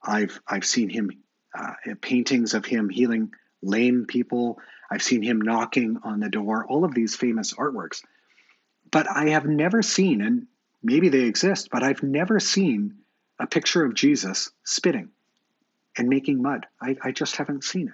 I've 0.01 0.39
I've 0.47 0.65
seen 0.65 0.89
him 0.89 1.11
uh, 1.57 1.73
paintings 2.01 2.53
of 2.53 2.65
him 2.65 2.89
healing 2.89 3.31
lame 3.61 4.05
people. 4.05 4.59
I've 4.91 5.01
seen 5.01 5.23
him 5.23 5.41
knocking 5.41 5.97
on 6.03 6.19
the 6.19 6.29
door. 6.29 6.65
All 6.65 6.85
of 6.85 6.93
these 6.93 7.15
famous 7.15 7.53
artworks, 7.53 8.03
but 8.91 9.09
I 9.09 9.29
have 9.29 9.45
never 9.45 9.81
seen, 9.81 10.21
and 10.21 10.47
maybe 10.83 11.09
they 11.09 11.21
exist, 11.21 11.69
but 11.71 11.81
I've 11.81 12.03
never 12.03 12.39
seen 12.39 12.99
a 13.39 13.47
picture 13.47 13.83
of 13.83 13.95
Jesus 13.95 14.51
spitting 14.63 15.09
and 15.97 16.07
making 16.07 16.41
mud. 16.41 16.67
I, 16.81 16.95
I 17.01 17.11
just 17.11 17.37
haven't 17.37 17.63
seen 17.63 17.87
it. 17.87 17.93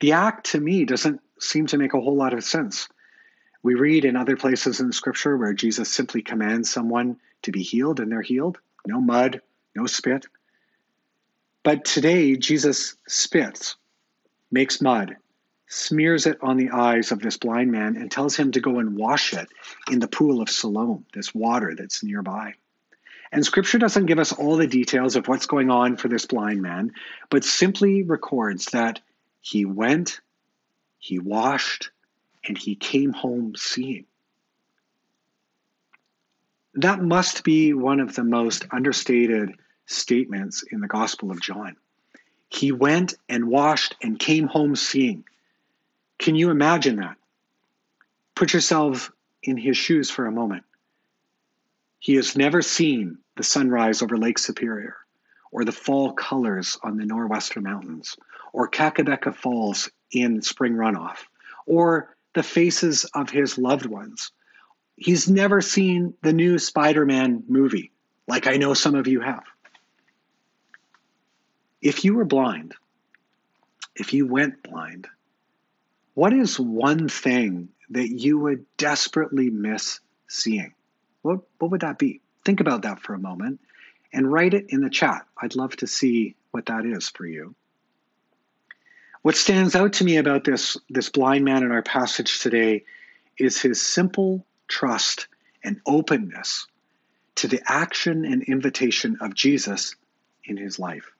The 0.00 0.12
act 0.12 0.52
to 0.52 0.60
me 0.60 0.84
doesn't 0.84 1.20
seem 1.40 1.66
to 1.66 1.78
make 1.78 1.94
a 1.94 2.00
whole 2.00 2.16
lot 2.16 2.34
of 2.34 2.44
sense. 2.44 2.88
We 3.62 3.74
read 3.74 4.04
in 4.04 4.16
other 4.16 4.36
places 4.36 4.80
in 4.80 4.92
Scripture 4.92 5.36
where 5.36 5.52
Jesus 5.52 5.92
simply 5.92 6.22
commands 6.22 6.70
someone 6.70 7.18
to 7.42 7.52
be 7.52 7.62
healed 7.62 8.00
and 8.00 8.10
they're 8.10 8.22
healed. 8.22 8.58
No 8.86 9.00
mud, 9.00 9.42
no 9.74 9.86
spit. 9.86 10.26
But 11.62 11.84
today, 11.84 12.36
Jesus 12.36 12.96
spits, 13.06 13.76
makes 14.50 14.80
mud, 14.80 15.16
smears 15.66 16.26
it 16.26 16.38
on 16.40 16.56
the 16.56 16.70
eyes 16.70 17.12
of 17.12 17.20
this 17.20 17.36
blind 17.36 17.70
man, 17.70 17.96
and 17.96 18.10
tells 18.10 18.36
him 18.36 18.52
to 18.52 18.60
go 18.60 18.78
and 18.78 18.96
wash 18.96 19.34
it 19.34 19.48
in 19.90 19.98
the 19.98 20.08
pool 20.08 20.40
of 20.40 20.48
Siloam, 20.48 21.04
this 21.12 21.34
water 21.34 21.74
that's 21.76 22.02
nearby. 22.02 22.54
And 23.30 23.44
scripture 23.44 23.78
doesn't 23.78 24.06
give 24.06 24.18
us 24.18 24.32
all 24.32 24.56
the 24.56 24.66
details 24.66 25.14
of 25.16 25.28
what's 25.28 25.46
going 25.46 25.70
on 25.70 25.96
for 25.96 26.08
this 26.08 26.24
blind 26.24 26.62
man, 26.62 26.92
but 27.28 27.44
simply 27.44 28.02
records 28.02 28.66
that 28.66 29.00
he 29.40 29.66
went, 29.66 30.20
he 30.98 31.18
washed, 31.18 31.90
and 32.46 32.56
he 32.56 32.74
came 32.74 33.12
home 33.12 33.54
seeing. 33.56 34.04
That 36.74 37.02
must 37.02 37.44
be 37.44 37.72
one 37.72 38.00
of 38.00 38.14
the 38.14 38.24
most 38.24 38.66
understated 38.70 39.52
statements 39.86 40.62
in 40.62 40.80
the 40.80 40.86
Gospel 40.86 41.30
of 41.30 41.40
John. 41.40 41.76
He 42.48 42.72
went 42.72 43.14
and 43.28 43.48
washed 43.48 43.96
and 44.02 44.18
came 44.18 44.46
home 44.46 44.76
seeing. 44.76 45.24
Can 46.18 46.34
you 46.34 46.50
imagine 46.50 46.96
that? 46.96 47.16
Put 48.34 48.52
yourself 48.52 49.10
in 49.42 49.56
his 49.56 49.76
shoes 49.76 50.10
for 50.10 50.26
a 50.26 50.32
moment. 50.32 50.64
He 51.98 52.14
has 52.14 52.36
never 52.36 52.62
seen 52.62 53.18
the 53.36 53.42
sunrise 53.42 54.02
over 54.02 54.16
Lake 54.16 54.38
Superior, 54.38 54.96
or 55.50 55.64
the 55.64 55.72
fall 55.72 56.12
colors 56.12 56.78
on 56.82 56.96
the 56.96 57.04
Nor'western 57.04 57.64
Mountains, 57.64 58.16
or 58.52 58.68
Kakabeka 58.68 59.34
Falls 59.34 59.90
in 60.10 60.42
spring 60.42 60.74
runoff, 60.74 61.18
or 61.66 62.16
the 62.38 62.44
faces 62.44 63.04
of 63.04 63.30
his 63.30 63.58
loved 63.58 63.84
ones. 63.84 64.30
He's 64.94 65.28
never 65.28 65.60
seen 65.60 66.14
the 66.22 66.32
new 66.32 66.60
Spider 66.60 67.04
Man 67.04 67.42
movie, 67.48 67.90
like 68.28 68.46
I 68.46 68.58
know 68.58 68.74
some 68.74 68.94
of 68.94 69.08
you 69.08 69.20
have. 69.20 69.42
If 71.82 72.04
you 72.04 72.14
were 72.14 72.24
blind, 72.24 72.76
if 73.96 74.12
you 74.12 74.28
went 74.28 74.62
blind, 74.62 75.08
what 76.14 76.32
is 76.32 76.60
one 76.60 77.08
thing 77.08 77.70
that 77.90 78.08
you 78.08 78.38
would 78.38 78.64
desperately 78.76 79.50
miss 79.50 79.98
seeing? 80.28 80.74
What, 81.22 81.40
what 81.58 81.72
would 81.72 81.80
that 81.80 81.98
be? 81.98 82.20
Think 82.44 82.60
about 82.60 82.82
that 82.82 83.00
for 83.00 83.14
a 83.14 83.18
moment 83.18 83.58
and 84.12 84.30
write 84.32 84.54
it 84.54 84.66
in 84.68 84.80
the 84.80 84.90
chat. 84.90 85.26
I'd 85.36 85.56
love 85.56 85.74
to 85.78 85.88
see 85.88 86.36
what 86.52 86.66
that 86.66 86.86
is 86.86 87.08
for 87.08 87.26
you. 87.26 87.56
What 89.22 89.36
stands 89.36 89.74
out 89.74 89.94
to 89.94 90.04
me 90.04 90.16
about 90.16 90.44
this, 90.44 90.76
this 90.88 91.10
blind 91.10 91.44
man 91.44 91.64
in 91.64 91.72
our 91.72 91.82
passage 91.82 92.40
today 92.40 92.84
is 93.36 93.60
his 93.60 93.84
simple 93.84 94.46
trust 94.68 95.26
and 95.64 95.80
openness 95.86 96.66
to 97.36 97.48
the 97.48 97.60
action 97.66 98.24
and 98.24 98.42
invitation 98.42 99.18
of 99.20 99.34
Jesus 99.34 99.96
in 100.44 100.56
his 100.56 100.78
life. 100.78 101.10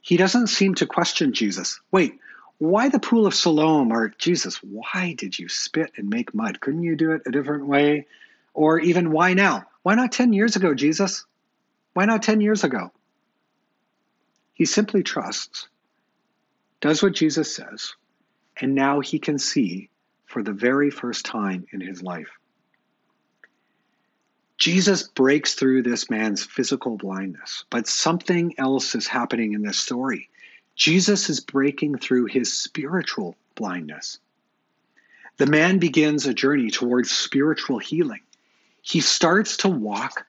He 0.00 0.16
doesn't 0.16 0.48
seem 0.48 0.74
to 0.76 0.86
question 0.86 1.32
Jesus. 1.32 1.80
Wait, 1.90 2.18
why 2.58 2.88
the 2.88 2.98
pool 2.98 3.26
of 3.26 3.34
Siloam? 3.34 3.92
Or 3.92 4.12
Jesus, 4.18 4.56
why 4.62 5.14
did 5.16 5.38
you 5.38 5.48
spit 5.48 5.92
and 5.96 6.08
make 6.08 6.34
mud? 6.34 6.60
Couldn't 6.60 6.82
you 6.82 6.94
do 6.94 7.12
it 7.12 7.22
a 7.26 7.30
different 7.30 7.66
way? 7.66 8.06
Or 8.54 8.78
even 8.78 9.12
why 9.12 9.34
now? 9.34 9.64
Why 9.82 9.94
not 9.94 10.12
10 10.12 10.32
years 10.32 10.56
ago, 10.56 10.74
Jesus? 10.74 11.24
Why 11.94 12.04
not 12.04 12.22
10 12.22 12.40
years 12.40 12.62
ago? 12.62 12.92
He 14.52 14.64
simply 14.64 15.02
trusts 15.02 15.68
does 16.80 17.02
what 17.02 17.14
Jesus 17.14 17.54
says, 17.54 17.94
and 18.60 18.74
now 18.74 19.00
he 19.00 19.18
can 19.18 19.38
see 19.38 19.90
for 20.26 20.42
the 20.42 20.52
very 20.52 20.90
first 20.90 21.24
time 21.24 21.66
in 21.72 21.80
his 21.80 22.02
life. 22.02 22.30
Jesus 24.58 25.04
breaks 25.04 25.54
through 25.54 25.82
this 25.82 26.10
man's 26.10 26.44
physical 26.44 26.96
blindness, 26.96 27.64
but 27.70 27.88
something 27.88 28.54
else 28.58 28.94
is 28.94 29.06
happening 29.06 29.54
in 29.54 29.62
this 29.62 29.78
story. 29.78 30.28
Jesus 30.76 31.30
is 31.30 31.40
breaking 31.40 31.98
through 31.98 32.26
his 32.26 32.52
spiritual 32.52 33.36
blindness. 33.54 34.18
The 35.38 35.46
man 35.46 35.78
begins 35.78 36.26
a 36.26 36.34
journey 36.34 36.70
towards 36.70 37.10
spiritual 37.10 37.78
healing. 37.78 38.20
He 38.82 39.00
starts 39.00 39.58
to 39.58 39.68
walk 39.68 40.26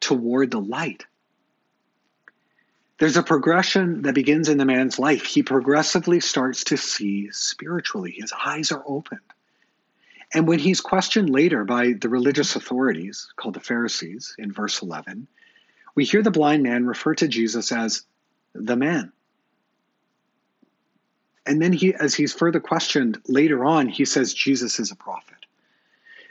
toward 0.00 0.50
the 0.50 0.60
light. 0.60 1.04
There's 2.98 3.16
a 3.16 3.22
progression 3.22 4.02
that 4.02 4.14
begins 4.14 4.48
in 4.48 4.56
the 4.56 4.64
man's 4.64 4.98
life. 4.98 5.24
He 5.24 5.42
progressively 5.42 6.20
starts 6.20 6.64
to 6.64 6.78
see 6.78 7.30
spiritually. 7.30 8.12
His 8.12 8.32
eyes 8.32 8.72
are 8.72 8.82
opened. 8.86 9.20
And 10.32 10.48
when 10.48 10.58
he's 10.58 10.80
questioned 10.80 11.30
later 11.30 11.64
by 11.64 11.92
the 11.92 12.08
religious 12.08 12.56
authorities, 12.56 13.28
called 13.36 13.54
the 13.54 13.60
Pharisees, 13.60 14.34
in 14.38 14.52
verse 14.52 14.82
11, 14.82 15.28
we 15.94 16.04
hear 16.04 16.22
the 16.22 16.30
blind 16.30 16.62
man 16.62 16.86
refer 16.86 17.14
to 17.16 17.28
Jesus 17.28 17.70
as 17.70 18.02
the 18.54 18.76
man. 18.76 19.12
And 21.44 21.62
then 21.62 21.72
he, 21.72 21.94
as 21.94 22.14
he's 22.14 22.32
further 22.32 22.60
questioned 22.60 23.20
later 23.28 23.64
on, 23.64 23.88
he 23.88 24.04
says 24.04 24.34
Jesus 24.34 24.80
is 24.80 24.90
a 24.90 24.96
prophet. 24.96 25.36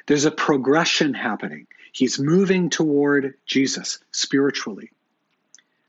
There's 0.07 0.25
a 0.25 0.31
progression 0.31 1.13
happening. 1.13 1.67
He's 1.91 2.19
moving 2.19 2.69
toward 2.69 3.35
Jesus 3.45 3.99
spiritually. 4.11 4.91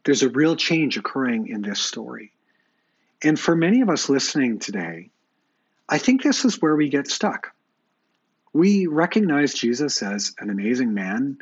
There's 0.07 0.23
a 0.23 0.29
real 0.29 0.55
change 0.55 0.97
occurring 0.97 1.49
in 1.49 1.63
this 1.63 1.81
story. 1.81 2.33
And 3.25 3.39
for 3.39 3.57
many 3.57 3.81
of 3.81 3.91
us 3.91 4.09
listening 4.09 4.61
today, 4.61 5.11
I 5.89 5.99
think 5.99 6.23
this 6.23 6.45
is 6.45 6.63
where 6.63 6.77
we 6.77 6.91
get 6.91 7.09
stuck. 7.09 7.53
We 8.53 8.87
recognize 8.87 9.53
Jesus 9.53 10.05
as 10.05 10.33
an 10.39 10.49
amazing 10.49 10.95
man 10.95 11.39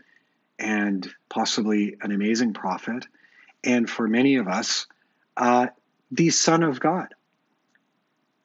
and 0.59 1.06
possibly 1.28 1.99
an 2.00 2.11
amazing 2.11 2.54
prophet, 2.54 3.06
and 3.62 3.88
for 3.88 4.09
many 4.09 4.37
of 4.37 4.49
us, 4.49 4.87
uh, 5.37 5.66
the 6.11 6.30
Son 6.30 6.62
of 6.62 6.80
God. 6.80 7.14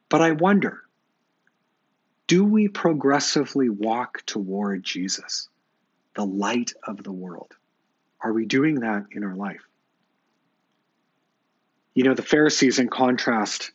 But 0.10 0.22
I 0.22 0.32
wonder 0.32 0.82
Do 2.28 2.44
we 2.44 2.68
progressively 2.68 3.70
walk 3.70 4.26
toward 4.26 4.84
Jesus, 4.84 5.48
the 6.14 6.26
light 6.26 6.74
of 6.84 7.04
the 7.04 7.14
world? 7.14 7.56
Are 8.22 8.34
we 8.34 8.46
doing 8.46 8.82
that 8.82 9.06
in 9.14 9.24
our 9.24 9.36
life? 9.36 9.69
You 11.94 12.04
know, 12.04 12.14
the 12.14 12.22
Pharisees, 12.22 12.80
in 12.80 12.90
contrast 12.90 13.72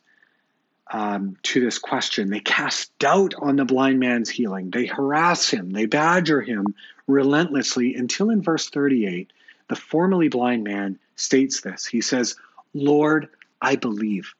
um, 0.91 1.37
to 1.43 1.59
this 1.59 1.79
question, 1.79 2.29
they 2.29 2.39
cast 2.39 2.97
doubt 2.99 3.33
on 3.37 3.55
the 3.55 3.65
blind 3.65 3.99
man's 3.99 4.29
healing. 4.29 4.69
They 4.69 4.85
harass 4.85 5.49
him, 5.49 5.71
they 5.71 5.85
badger 5.85 6.41
him 6.41 6.75
relentlessly 7.07 7.95
until 7.95 8.29
in 8.29 8.41
verse 8.41 8.69
38, 8.69 9.31
the 9.69 9.75
formerly 9.75 10.29
blind 10.29 10.63
man 10.63 10.99
states 11.15 11.61
this. 11.61 11.85
He 11.85 12.01
says, 12.01 12.35
Lord, 12.73 13.29
I 13.61 13.75
believe. 13.75 14.33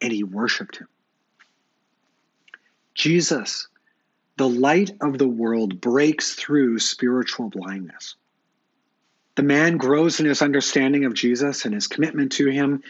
And 0.00 0.12
he 0.12 0.24
worshiped 0.24 0.76
him. 0.78 0.88
Jesus, 2.94 3.68
the 4.36 4.48
light 4.48 4.90
of 5.00 5.18
the 5.18 5.28
world, 5.28 5.80
breaks 5.80 6.34
through 6.34 6.78
spiritual 6.78 7.50
blindness. 7.50 8.16
The 9.36 9.42
man 9.42 9.76
grows 9.76 10.20
in 10.20 10.26
his 10.26 10.42
understanding 10.42 11.04
of 11.04 11.14
Jesus 11.14 11.64
and 11.64 11.74
his 11.74 11.86
commitment 11.86 12.32
to 12.32 12.48
him. 12.48 12.82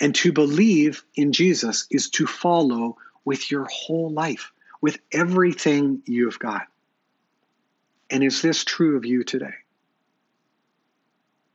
And 0.00 0.14
to 0.16 0.32
believe 0.32 1.04
in 1.14 1.32
Jesus 1.32 1.86
is 1.90 2.08
to 2.10 2.26
follow 2.26 2.96
with 3.24 3.50
your 3.50 3.66
whole 3.70 4.10
life, 4.10 4.50
with 4.80 4.98
everything 5.12 6.02
you've 6.06 6.38
got. 6.38 6.66
And 8.08 8.24
is 8.24 8.40
this 8.40 8.64
true 8.64 8.96
of 8.96 9.04
you 9.04 9.22
today? 9.22 9.54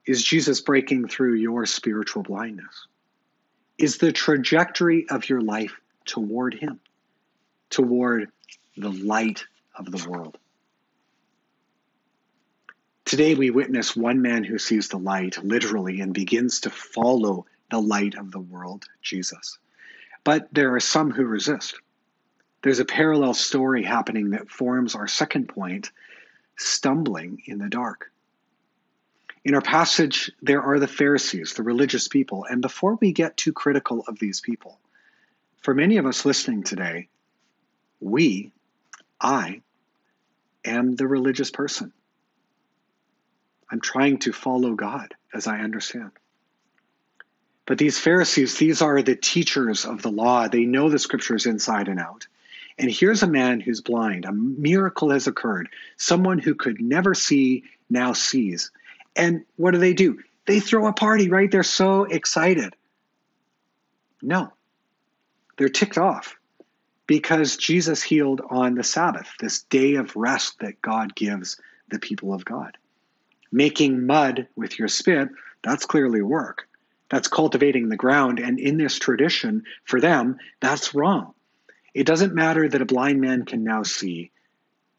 Is 0.06 0.24
Jesus 0.24 0.62
breaking 0.62 1.08
through 1.08 1.34
your 1.34 1.66
spiritual 1.66 2.22
blindness? 2.22 2.88
Is 3.78 3.98
the 3.98 4.12
trajectory 4.12 5.08
of 5.10 5.28
your 5.28 5.42
life 5.42 5.74
toward 6.06 6.54
Him, 6.54 6.80
toward 7.72 8.30
the 8.78 8.92
light 8.92 9.46
of 9.76 9.92
the 9.92 10.08
world? 10.08 10.38
Today, 13.06 13.36
we 13.36 13.50
witness 13.50 13.96
one 13.96 14.22
man 14.22 14.44
who 14.44 14.58
sees 14.58 14.88
the 14.88 14.98
light 14.98 15.44
literally 15.44 16.02
and 16.02 16.14
begins 16.14 16.62
to 16.62 16.70
follow 16.70 17.46
the 17.70 17.82
light 17.82 18.16
of 18.16 18.32
the 18.32 18.40
world, 18.40 18.86
Jesus. 19.02 19.58
But 20.24 20.48
there 20.52 20.76
are 20.76 20.80
some 20.80 21.12
who 21.12 21.26
resist. 21.26 21.76
There's 22.62 22.80
a 22.80 22.86
parallel 22.86 23.34
story 23.34 23.84
happening 23.84 24.32
that 24.32 24.50
forms 24.50 24.96
our 24.96 25.08
second 25.08 25.50
point 25.50 25.92
stumbling 26.58 27.44
in 27.46 27.60
the 27.60 27.70
dark. 27.70 28.12
In 29.44 29.54
our 29.54 29.62
passage, 29.62 30.32
there 30.42 30.64
are 30.64 30.80
the 30.80 30.88
Pharisees, 30.88 31.54
the 31.54 31.62
religious 31.62 32.08
people. 32.08 32.46
And 32.50 32.62
before 32.62 32.96
we 32.96 33.12
get 33.12 33.38
too 33.38 33.54
critical 33.54 34.04
of 34.08 34.18
these 34.18 34.42
people, 34.42 34.80
for 35.62 35.76
many 35.76 35.98
of 35.98 36.08
us 36.08 36.26
listening 36.26 36.64
today, 36.64 37.10
we, 38.00 38.52
I, 39.22 39.62
am 40.64 40.96
the 40.96 41.08
religious 41.08 41.52
person. 41.52 41.94
I'm 43.72 43.82
trying 43.82 44.20
to 44.20 44.34
follow 44.34 44.74
God 44.74 45.14
as 45.34 45.46
I 45.46 45.60
understand. 45.60 46.12
But 47.66 47.78
these 47.78 47.98
Pharisees, 47.98 48.58
these 48.58 48.82
are 48.82 49.02
the 49.02 49.16
teachers 49.16 49.86
of 49.86 50.02
the 50.02 50.12
law. 50.12 50.48
They 50.48 50.66
know 50.66 50.90
the 50.90 51.00
scriptures 51.00 51.46
inside 51.46 51.88
and 51.88 52.00
out. 52.00 52.28
And 52.78 52.92
here's 52.92 53.24
a 53.24 53.28
man 53.28 53.60
who's 53.60 53.82
blind. 53.82 54.26
A 54.26 54.32
miracle 54.32 55.12
has 55.12 55.28
occurred. 55.28 55.70
Someone 55.98 56.40
who 56.40 56.54
could 56.56 56.82
never 56.82 57.14
see 57.14 57.64
now 57.90 58.14
sees. 58.14 58.72
And 59.16 59.46
what 59.56 59.72
do 59.72 59.78
they 59.78 59.94
do? 59.94 60.20
They 60.46 60.60
throw 60.60 60.88
a 60.88 60.94
party, 60.94 61.30
right? 61.30 61.50
They're 61.50 61.64
so 61.64 62.04
excited. 62.04 62.76
No, 64.22 64.52
they're 65.58 65.70
ticked 65.70 65.98
off 65.98 66.36
because 67.08 67.58
Jesus 67.58 68.04
healed 68.04 68.42
on 68.50 68.76
the 68.76 68.84
Sabbath, 68.84 69.30
this 69.40 69.64
day 69.64 69.96
of 69.96 70.16
rest 70.16 70.60
that 70.60 70.82
God 70.82 71.16
gives 71.16 71.60
the 71.90 72.00
people 72.00 72.34
of 72.34 72.46
God 72.46 72.78
making 73.56 74.06
mud 74.06 74.48
with 74.58 74.78
your 74.78 74.90
spit, 74.90 75.30
that's 75.64 75.86
clearly 75.86 76.22
work. 76.22 76.68
That's 77.10 77.28
cultivating 77.28 77.90
the 77.90 77.98
ground. 77.98 78.40
And 78.40 78.60
in 78.60 78.78
this 78.78 78.98
tradition, 78.98 79.64
for 79.84 80.02
them, 80.02 80.38
that's 80.60 80.96
wrong. 80.96 81.34
It 81.94 82.06
doesn't 82.06 82.34
matter 82.34 82.68
that 82.68 82.82
a 82.82 82.86
blind 82.86 83.22
man 83.22 83.46
can 83.46 83.64
now 83.64 83.84
see, 83.84 84.32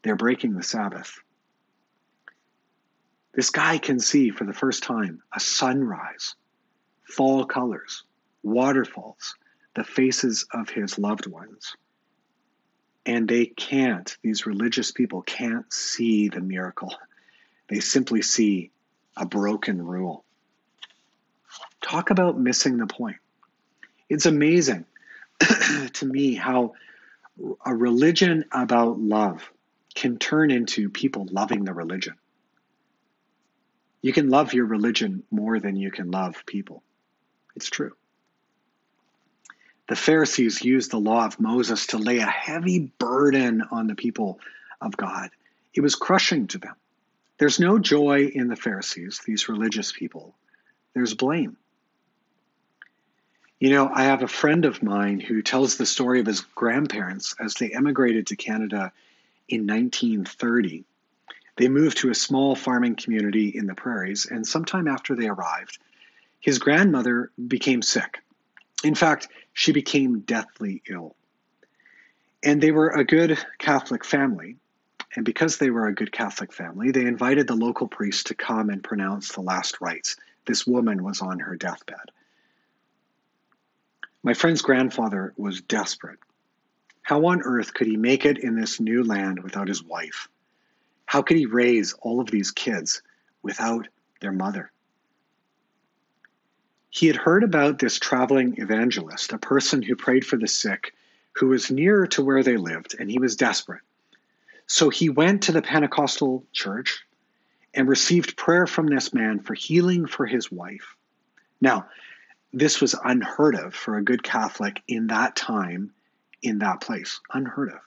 they're 0.03 0.15
breaking 0.15 0.53
the 0.53 0.63
Sabbath. 0.63 1.19
This 3.33 3.49
guy 3.49 3.77
can 3.77 3.99
see 3.99 4.31
for 4.31 4.45
the 4.45 4.53
first 4.53 4.83
time 4.83 5.21
a 5.33 5.39
sunrise, 5.39 6.35
fall 7.03 7.45
colors, 7.45 8.03
waterfalls, 8.41 9.35
the 9.75 9.83
faces 9.83 10.45
of 10.51 10.69
his 10.69 10.97
loved 10.97 11.27
ones. 11.27 11.75
And 13.05 13.27
they 13.27 13.45
can't, 13.45 14.17
these 14.23 14.47
religious 14.47 14.91
people 14.91 15.21
can't 15.21 15.71
see 15.71 16.29
the 16.29 16.41
miracle 16.41 16.93
they 17.67 17.79
simply 17.79 18.21
see 18.21 18.71
a 19.15 19.25
broken 19.25 19.81
rule. 19.85 20.23
Talk 21.87 22.09
about 22.09 22.37
missing 22.37 22.77
the 22.77 22.85
point. 22.85 23.15
It's 24.09 24.25
amazing 24.25 24.83
to 25.93 26.05
me 26.05 26.35
how 26.35 26.73
a 27.65 27.73
religion 27.73 28.43
about 28.51 28.99
love 28.99 29.49
can 29.95 30.17
turn 30.17 30.51
into 30.51 30.89
people 30.89 31.29
loving 31.31 31.63
the 31.63 31.73
religion. 31.73 32.15
You 34.01 34.11
can 34.11 34.29
love 34.29 34.53
your 34.53 34.65
religion 34.65 35.23
more 35.31 35.61
than 35.61 35.77
you 35.77 35.89
can 35.89 36.11
love 36.11 36.43
people. 36.45 36.83
It's 37.55 37.69
true. 37.69 37.93
The 39.87 39.95
Pharisees 39.95 40.61
used 40.61 40.91
the 40.91 40.99
law 40.99 41.25
of 41.25 41.39
Moses 41.39 41.87
to 41.87 41.97
lay 41.97 42.17
a 42.17 42.25
heavy 42.25 42.91
burden 42.99 43.63
on 43.71 43.87
the 43.87 43.95
people 43.95 44.41
of 44.81 44.97
God. 44.97 45.29
It 45.73 45.79
was 45.79 45.95
crushing 45.95 46.47
to 46.47 46.57
them. 46.57 46.75
There's 47.37 47.61
no 47.61 47.79
joy 47.79 48.25
in 48.25 48.49
the 48.49 48.57
Pharisees, 48.57 49.21
these 49.25 49.47
religious 49.47 49.93
people. 49.93 50.35
There's 50.93 51.13
blame. 51.13 51.55
You 53.59 53.71
know, 53.71 53.89
I 53.91 54.03
have 54.03 54.21
a 54.21 54.27
friend 54.27 54.65
of 54.65 54.83
mine 54.83 55.19
who 55.19 55.41
tells 55.41 55.77
the 55.77 55.85
story 55.87 56.19
of 56.19 56.27
his 56.27 56.41
grandparents 56.41 57.33
as 57.39 57.55
they 57.55 57.71
emigrated 57.71 58.27
to 58.27 58.35
Canada 58.35 58.91
in 59.49 59.65
1930. 59.65 60.83
They 61.55 61.67
moved 61.67 61.97
to 61.99 62.11
a 62.11 62.15
small 62.15 62.55
farming 62.55 62.97
community 62.97 63.49
in 63.49 63.65
the 63.65 63.73
prairies, 63.73 64.27
and 64.27 64.45
sometime 64.45 64.87
after 64.87 65.15
they 65.15 65.27
arrived, 65.27 65.79
his 66.39 66.59
grandmother 66.59 67.31
became 67.47 67.81
sick. 67.81 68.19
In 68.83 68.93
fact, 68.93 69.27
she 69.53 69.71
became 69.71 70.19
deathly 70.19 70.83
ill. 70.87 71.15
And 72.43 72.61
they 72.61 72.69
were 72.69 72.89
a 72.89 73.03
good 73.03 73.39
Catholic 73.57 74.05
family, 74.05 74.57
and 75.15 75.25
because 75.25 75.57
they 75.57 75.71
were 75.71 75.87
a 75.87 75.95
good 75.95 76.11
Catholic 76.11 76.53
family, 76.53 76.91
they 76.91 77.07
invited 77.07 77.47
the 77.47 77.55
local 77.55 77.87
priest 77.87 78.27
to 78.27 78.35
come 78.35 78.69
and 78.69 78.83
pronounce 78.83 79.31
the 79.31 79.41
last 79.41 79.81
rites. 79.81 80.15
This 80.45 80.67
woman 80.67 81.03
was 81.03 81.21
on 81.21 81.39
her 81.39 81.55
deathbed. 81.55 82.11
My 84.27 84.33
friend's 84.33 84.61
grandfather 84.61 85.33
was 85.37 85.61
desperate. 85.61 86.19
How 87.01 87.27
on 87.27 87.43
earth 87.43 87.73
could 87.73 87.87
he 87.87 87.95
make 87.95 88.25
it 88.25 88.37
in 88.37 88.59
this 88.59 88.77
new 88.77 89.01
land 89.05 89.41
without 89.41 89.69
his 89.69 89.81
wife? 89.81 90.27
How 91.05 91.21
could 91.21 91.37
he 91.37 91.45
raise 91.45 91.93
all 92.01 92.19
of 92.19 92.29
these 92.29 92.51
kids 92.51 93.01
without 93.41 93.87
their 94.19 94.33
mother? 94.33 94.69
He 96.89 97.07
had 97.07 97.15
heard 97.15 97.45
about 97.45 97.79
this 97.79 97.99
traveling 97.99 98.55
evangelist, 98.57 99.31
a 99.31 99.37
person 99.37 99.81
who 99.81 99.95
prayed 99.95 100.25
for 100.25 100.35
the 100.35 100.49
sick, 100.49 100.93
who 101.37 101.47
was 101.47 101.71
nearer 101.71 102.05
to 102.07 102.21
where 102.21 102.43
they 102.43 102.57
lived, 102.57 102.97
and 102.99 103.09
he 103.09 103.19
was 103.19 103.37
desperate. 103.37 103.83
So 104.65 104.89
he 104.89 105.07
went 105.07 105.43
to 105.43 105.53
the 105.53 105.61
Pentecostal 105.61 106.43
church 106.51 106.99
and 107.73 107.87
received 107.87 108.35
prayer 108.35 108.67
from 108.67 108.87
this 108.87 109.13
man 109.13 109.39
for 109.39 109.53
healing 109.53 110.05
for 110.05 110.25
his 110.25 110.51
wife. 110.51 110.97
Now, 111.61 111.87
this 112.53 112.81
was 112.81 112.95
unheard 113.03 113.55
of 113.55 113.73
for 113.73 113.97
a 113.97 114.03
good 114.03 114.23
Catholic 114.23 114.81
in 114.87 115.07
that 115.07 115.35
time, 115.35 115.91
in 116.41 116.59
that 116.59 116.81
place. 116.81 117.19
Unheard 117.33 117.69
of. 117.69 117.79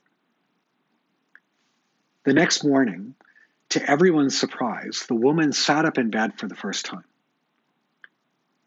The 2.25 2.35
next 2.35 2.64
morning, 2.64 3.14
to 3.70 3.90
everyone's 3.90 4.38
surprise, 4.38 5.07
the 5.09 5.14
woman 5.14 5.53
sat 5.53 5.85
up 5.85 5.96
in 5.96 6.11
bed 6.11 6.38
for 6.38 6.49
the 6.49 6.57
first 6.57 6.85
time. 6.85 7.05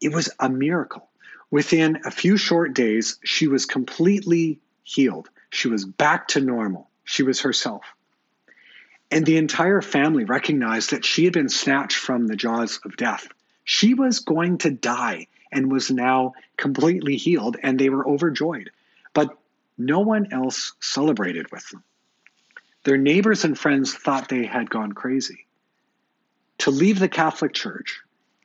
It 0.00 0.12
was 0.12 0.28
a 0.40 0.48
miracle. 0.48 1.08
Within 1.50 2.00
a 2.04 2.10
few 2.10 2.36
short 2.36 2.74
days, 2.74 3.18
she 3.22 3.46
was 3.46 3.64
completely 3.64 4.60
healed. 4.82 5.28
She 5.50 5.68
was 5.68 5.84
back 5.84 6.28
to 6.28 6.40
normal. 6.40 6.90
She 7.04 7.22
was 7.22 7.42
herself. 7.42 7.84
And 9.10 9.24
the 9.24 9.36
entire 9.36 9.80
family 9.80 10.24
recognized 10.24 10.90
that 10.90 11.04
she 11.04 11.24
had 11.24 11.32
been 11.32 11.48
snatched 11.48 11.96
from 11.96 12.26
the 12.26 12.34
jaws 12.34 12.80
of 12.84 12.96
death. 12.96 13.28
She 13.62 13.94
was 13.94 14.18
going 14.18 14.58
to 14.58 14.70
die 14.70 15.28
and 15.54 15.72
was 15.72 15.90
now 15.90 16.34
completely 16.56 17.16
healed, 17.16 17.56
and 17.62 17.78
they 17.78 17.88
were 17.88 18.06
overjoyed. 18.06 18.70
But 19.14 19.38
no 19.78 20.00
one 20.00 20.32
else 20.32 20.72
celebrated 20.80 21.50
with 21.50 21.68
them. 21.70 21.82
Their 22.84 22.98
neighbors 22.98 23.44
and 23.44 23.58
friends 23.58 23.94
thought 23.94 24.28
they 24.28 24.44
had 24.44 24.68
gone 24.68 24.92
crazy. 24.92 25.46
To 26.58 26.70
leave 26.70 26.98
the 26.98 27.08
Catholic 27.08 27.54
Church 27.54 28.00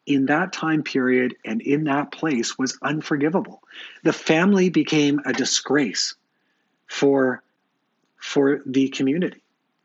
in 0.06 0.26
that 0.28 0.54
time 0.54 0.84
period 0.84 1.36
and 1.45 1.62
in 1.62 1.84
that 1.86 2.12
place 2.12 2.58
was 2.58 2.78
unforgivable. 2.82 3.62
The 4.04 4.13
family 4.13 4.69
became 4.69 5.19
a 5.26 5.34
disgrace 5.34 6.15
for 6.88 7.43
for 8.17 8.62
the 8.65 8.89
community. 8.89 9.41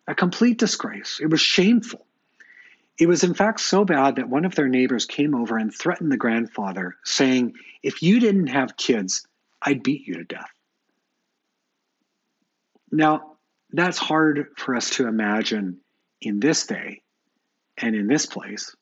A 0.09 0.15
complete 0.15 0.59
disgrace. 0.59 1.21
It 1.21 1.31
was 1.31 1.41
shameful. 1.41 2.05
It 2.99 3.07
was, 3.07 3.25
in 3.25 3.35
fact, 3.35 3.61
so 3.61 3.85
bad 3.85 4.17
that 4.17 4.29
one 4.29 4.45
of 4.45 4.55
their 4.55 4.69
neighbors 4.69 5.05
came 5.05 5.35
over 5.35 5.59
and 5.59 5.75
threatened 5.75 6.13
the 6.13 6.17
grandfather, 6.17 6.97
saying, 7.05 7.55
If 7.83 8.03
you 8.03 8.21
didn't 8.21 8.49
have 8.49 8.77
kids, 8.77 9.27
I'd 9.61 9.83
beat 9.83 10.07
you 10.07 10.15
to 10.15 10.25
death. 10.25 10.51
Now, 12.93 13.37
that's 13.73 13.99
hard 13.99 14.47
for 14.57 14.77
us 14.77 14.91
to 14.91 15.09
imagine 15.09 15.81
in 16.21 16.39
this 16.39 16.67
day 16.67 17.03
and 17.77 17.97
in 17.97 18.07
this 18.07 18.27
place, 18.27 18.77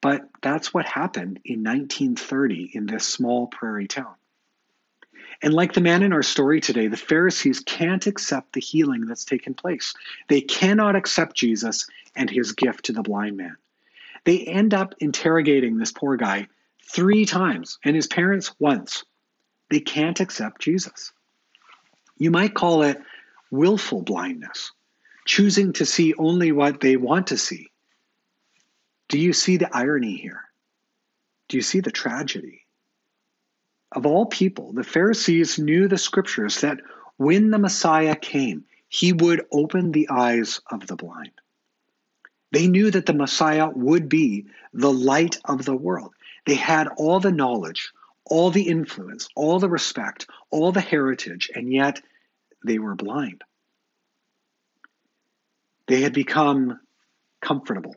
but 0.00 0.22
that's 0.42 0.74
what 0.74 0.86
happened 0.86 1.38
in 1.44 1.62
1930 1.62 2.72
in 2.74 2.86
this 2.86 3.06
small 3.06 3.46
prairie 3.46 3.86
town. 3.86 4.14
And 5.42 5.54
like 5.54 5.72
the 5.72 5.80
man 5.80 6.02
in 6.02 6.12
our 6.12 6.22
story 6.22 6.60
today, 6.60 6.88
the 6.88 6.96
Pharisees 6.96 7.60
can't 7.60 8.06
accept 8.06 8.52
the 8.52 8.60
healing 8.60 9.06
that's 9.06 9.24
taken 9.24 9.54
place. 9.54 9.94
They 10.28 10.40
cannot 10.40 10.96
accept 10.96 11.36
Jesus 11.36 11.86
and 12.14 12.28
his 12.28 12.52
gift 12.52 12.86
to 12.86 12.92
the 12.92 13.02
blind 13.02 13.36
man. 13.36 13.56
They 14.24 14.40
end 14.40 14.74
up 14.74 14.94
interrogating 15.00 15.78
this 15.78 15.92
poor 15.92 16.16
guy 16.16 16.48
three 16.92 17.24
times 17.24 17.78
and 17.84 17.96
his 17.96 18.06
parents 18.06 18.52
once. 18.58 19.04
They 19.70 19.80
can't 19.80 20.20
accept 20.20 20.60
Jesus. 20.60 21.12
You 22.18 22.30
might 22.30 22.54
call 22.54 22.82
it 22.82 23.00
willful 23.50 24.02
blindness, 24.02 24.72
choosing 25.26 25.72
to 25.74 25.86
see 25.86 26.14
only 26.14 26.52
what 26.52 26.80
they 26.80 26.96
want 26.96 27.28
to 27.28 27.38
see. 27.38 27.68
Do 29.08 29.18
you 29.18 29.32
see 29.32 29.56
the 29.56 29.74
irony 29.74 30.16
here? 30.16 30.42
Do 31.48 31.56
you 31.56 31.62
see 31.62 31.80
the 31.80 31.90
tragedy? 31.90 32.62
Of 33.90 34.06
all 34.06 34.26
people, 34.26 34.72
the 34.72 34.84
Pharisees 34.84 35.58
knew 35.58 35.86
the 35.86 35.98
scriptures 35.98 36.62
that 36.62 36.80
when 37.18 37.50
the 37.50 37.58
Messiah 37.58 38.16
came, 38.16 38.64
he 38.88 39.12
would 39.12 39.44
open 39.52 39.92
the 39.92 40.08
eyes 40.10 40.60
of 40.70 40.86
the 40.86 40.96
blind. 40.96 41.32
They 42.52 42.68
knew 42.68 42.90
that 42.90 43.06
the 43.06 43.14
Messiah 43.14 43.70
would 43.74 44.08
be 44.08 44.46
the 44.74 44.92
light 44.92 45.38
of 45.44 45.64
the 45.64 45.74
world. 45.74 46.14
They 46.46 46.54
had 46.54 46.88
all 46.96 47.18
the 47.18 47.32
knowledge, 47.32 47.92
all 48.26 48.50
the 48.50 48.68
influence, 48.68 49.28
all 49.34 49.58
the 49.58 49.70
respect, 49.70 50.26
all 50.50 50.70
the 50.70 50.80
heritage, 50.80 51.50
and 51.54 51.72
yet 51.72 52.02
they 52.64 52.78
were 52.78 52.94
blind. 52.94 53.42
They 55.86 56.02
had 56.02 56.12
become 56.12 56.78
comfortable. 57.40 57.96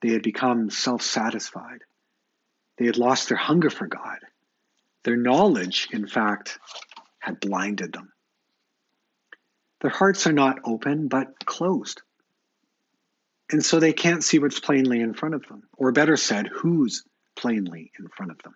They 0.00 0.10
had 0.10 0.22
become 0.22 0.70
self 0.70 1.02
satisfied. 1.02 1.82
They 2.78 2.86
had 2.86 2.96
lost 2.96 3.28
their 3.28 3.38
hunger 3.38 3.68
for 3.68 3.86
God. 3.86 4.18
Their 5.04 5.16
knowledge, 5.16 5.88
in 5.92 6.06
fact, 6.06 6.58
had 7.18 7.38
blinded 7.38 7.92
them. 7.92 8.12
Their 9.82 9.90
hearts 9.90 10.26
are 10.26 10.32
not 10.32 10.60
open, 10.64 11.08
but 11.08 11.44
closed. 11.44 12.02
And 13.50 13.64
so 13.64 13.80
they 13.80 13.92
can't 13.92 14.22
see 14.22 14.38
what's 14.38 14.60
plainly 14.60 15.00
in 15.00 15.12
front 15.12 15.34
of 15.34 15.46
them, 15.46 15.64
or 15.76 15.90
better 15.92 16.16
said, 16.16 16.46
who's 16.46 17.04
plainly 17.36 17.90
in 17.98 18.08
front 18.08 18.30
of 18.32 18.38
them. 18.42 18.54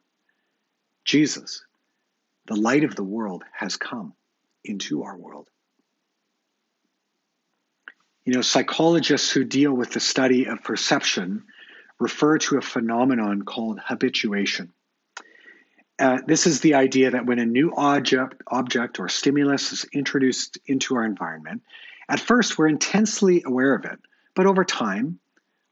Jesus, 1.05 1.65
the 2.47 2.57
light 2.57 2.85
of 2.85 2.95
the 2.95 3.05
world, 3.05 3.43
has 3.53 3.77
come 3.77 4.15
into 4.65 5.03
our 5.03 5.17
world. 5.17 5.49
You 8.25 8.33
know, 8.33 8.41
psychologists 8.41 9.31
who 9.31 9.45
deal 9.45 9.73
with 9.73 9.93
the 9.93 10.01
study 10.01 10.47
of 10.47 10.63
perception 10.63 11.45
refer 11.99 12.39
to 12.39 12.57
a 12.57 12.63
phenomenon 12.63 13.43
called 13.43 13.81
habituation. 13.85 14.73
Uh, 15.99 16.19
this 16.27 16.47
is 16.47 16.61
the 16.61 16.75
idea 16.75 17.11
that 17.11 17.27
when 17.27 17.39
a 17.39 17.47
new 17.47 17.73
object, 17.77 18.43
object 18.49 18.99
or 18.99 19.09
stimulus 19.09 19.73
is 19.73 19.85
introduced 19.93 20.59
into 20.67 20.97
our 20.97 21.05
environment, 21.05 21.63
at 22.09 22.19
first 22.19 22.59
we're 22.59 22.69
intensely 22.69 23.43
aware 23.47 23.75
of 23.75 23.85
it, 23.85 23.99
but 24.35 24.47
over 24.47 24.65
time, 24.65 25.19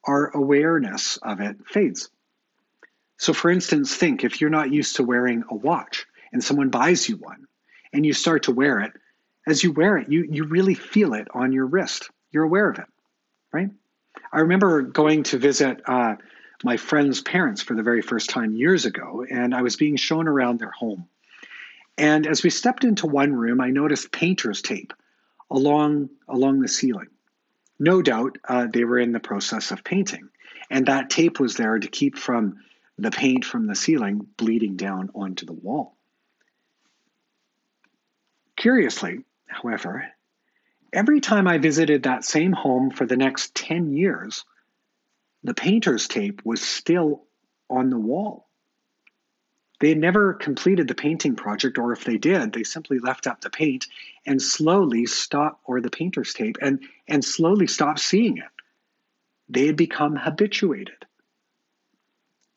our 0.05 0.29
awareness 0.35 1.17
of 1.19 1.41
it 1.41 1.57
fades. 1.67 2.09
So, 3.19 3.33
for 3.33 3.51
instance, 3.51 3.95
think 3.95 4.25
if 4.25 4.41
you're 4.41 4.51
not 4.51 4.73
used 4.73 4.97
to 4.97 5.05
wearing 5.05 5.45
a 5.51 5.55
watch 5.55 6.07
and 6.33 6.43
someone 6.43 6.71
buys 6.71 7.09
you 7.09 7.17
one 7.17 7.47
and 7.93 8.05
you 8.05 8.13
start 8.13 8.45
to 8.45 8.53
wear 8.53 8.81
it, 8.81 8.93
as 9.47 9.63
you 9.63 9.73
wear 9.73 9.97
it, 9.99 10.11
you, 10.11 10.27
you 10.29 10.45
really 10.45 10.75
feel 10.75 11.15
it 11.15 11.29
on 11.33 11.53
your 11.53 11.67
wrist. 11.67 12.11
You're 12.31 12.45
aware 12.45 12.69
of 12.69 12.79
it, 12.79 12.87
right? 13.53 13.71
I 14.33 14.41
remember 14.41 14.83
going 14.83 15.25
to 15.25 15.39
visit 15.39 15.83
uh, 15.87 16.17
my 16.65 16.77
friend's 16.77 17.21
parents 17.21 17.63
for 17.63 17.75
the 17.75 17.83
very 17.83 18.03
first 18.03 18.31
time 18.31 18.55
years 18.55 18.87
ago, 18.87 19.25
and 19.29 19.55
I 19.55 19.63
was 19.63 19.77
being 19.77 19.97
shown 19.97 20.29
around 20.29 20.59
their 20.59 20.71
home. 20.71 21.09
And 21.99 22.27
as 22.27 22.43
we 22.43 22.51
stepped 22.51 22.85
into 22.85 23.07
one 23.07 23.33
room, 23.33 23.61
I 23.61 23.71
noticed 23.71 24.11
painter's 24.13 24.63
tape 24.63 24.93
along 25.51 26.09
along 26.29 26.61
the 26.61 26.69
ceiling. 26.69 27.09
No 27.85 28.01
doubt 28.01 28.39
uh, 28.49 28.69
they 28.73 28.85
were 28.85 29.01
in 29.01 29.11
the 29.11 29.19
process 29.19 29.73
of 29.73 29.83
painting, 29.83 30.29
and 30.71 30.87
that 30.87 31.11
tape 31.11 31.41
was 31.41 31.57
there 31.57 31.77
to 31.77 31.89
keep 31.89 32.17
from 32.17 32.59
the 32.97 33.11
paint 33.11 33.45
from 33.45 33.67
the 33.67 33.75
ceiling 33.75 34.25
bleeding 34.37 34.77
down 34.77 35.11
onto 35.17 35.47
the 35.47 35.53
wall. 35.53 35.97
Curiously, 38.57 39.25
however, 39.49 40.07
every 40.93 41.21
time 41.21 41.49
I 41.49 41.59
visited 41.59 42.05
that 42.05 42.25
same 42.25 42.53
home 42.53 42.93
for 42.93 43.05
the 43.05 43.17
next 43.17 43.57
10 43.57 43.91
years, 43.91 44.45
the 45.43 45.53
painter's 45.53 46.07
tape 46.07 46.43
was 46.45 46.63
still 46.63 47.25
on 47.69 47.91
the 47.91 47.99
wall. 47.99 48.47
They 49.83 49.89
had 49.89 49.99
never 49.99 50.35
completed 50.35 50.87
the 50.87 50.95
painting 50.95 51.35
project, 51.35 51.77
or 51.77 51.93
if 51.93 52.05
they 52.05 52.17
did, 52.17 52.53
they 52.53 52.63
simply 52.63 53.01
left 53.01 53.27
up 53.27 53.41
the 53.41 53.51
paint 53.51 53.89
and 54.25 54.41
slowly 54.41 55.07
stopped, 55.07 55.61
or 55.65 55.81
the 55.81 55.91
painter's 55.91 56.33
tape, 56.33 56.57
and, 56.63 56.85
and 57.09 57.25
slowly 57.25 57.67
stopped 57.67 57.99
seeing 57.99 58.39
it. 58.39 58.45
They 59.49 59.67
had 59.67 59.75
become 59.75 60.15
habituated. 60.15 61.05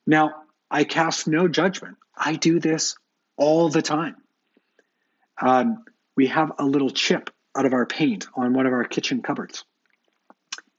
Now, 0.05 0.43
I 0.69 0.83
cast 0.83 1.27
no 1.27 1.47
judgment. 1.47 1.97
I 2.15 2.35
do 2.35 2.59
this 2.59 2.95
all 3.38 3.69
the 3.69 3.81
time. 3.81 4.17
Um, 5.41 5.83
we 6.15 6.27
have 6.27 6.51
a 6.59 6.63
little 6.63 6.91
chip 6.91 7.31
out 7.57 7.65
of 7.65 7.73
our 7.73 7.88
paint 7.88 8.27
on 8.35 8.53
one 8.53 8.67
of 8.67 8.73
our 8.73 8.83
kitchen 8.83 9.23
cupboards 9.23 9.65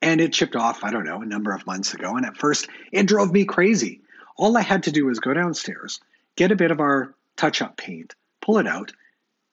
and 0.01 0.21
it 0.21 0.33
chipped 0.33 0.55
off, 0.55 0.85
I 0.85 0.93
don't 0.93 1.07
know, 1.07 1.23
a 1.23 1.27
number 1.27 1.53
of 1.53 1.67
months 1.67 1.93
ago. 1.93 2.15
And 2.15 2.25
at 2.25 2.37
first, 2.37 2.69
it 2.93 3.07
drove 3.07 3.33
me 3.33 3.47
crazy. 3.47 4.03
All 4.37 4.57
I 4.57 4.61
had 4.61 4.85
to 4.85 4.93
do 4.93 5.07
was 5.07 5.19
go 5.19 5.35
downstairs, 5.35 5.99
get 6.37 6.53
a 6.53 6.57
bit 6.57 6.71
of 6.71 6.81
our 6.81 7.15
touch 7.37 7.63
up 7.63 7.77
paint, 7.77 8.15
pull 8.41 8.59
it 8.59 8.67
out, 8.67 8.93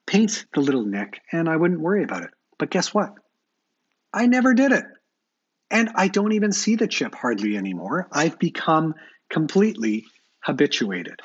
paint 0.06 0.46
the 0.54 0.60
little 0.60 0.84
nick, 0.84 1.20
and 1.32 1.48
I 1.48 1.56
wouldn't 1.56 1.80
worry 1.80 2.04
about 2.04 2.22
it. 2.22 2.30
But 2.58 2.70
guess 2.70 2.94
what? 2.94 3.14
I 4.12 4.26
never 4.26 4.54
did 4.54 4.72
it. 4.72 4.84
And 5.70 5.90
I 5.94 6.08
don't 6.08 6.32
even 6.32 6.52
see 6.52 6.76
the 6.76 6.86
chip 6.86 7.14
hardly 7.14 7.56
anymore. 7.56 8.06
I've 8.12 8.38
become 8.38 8.94
completely 9.28 10.04
habituated. 10.40 11.20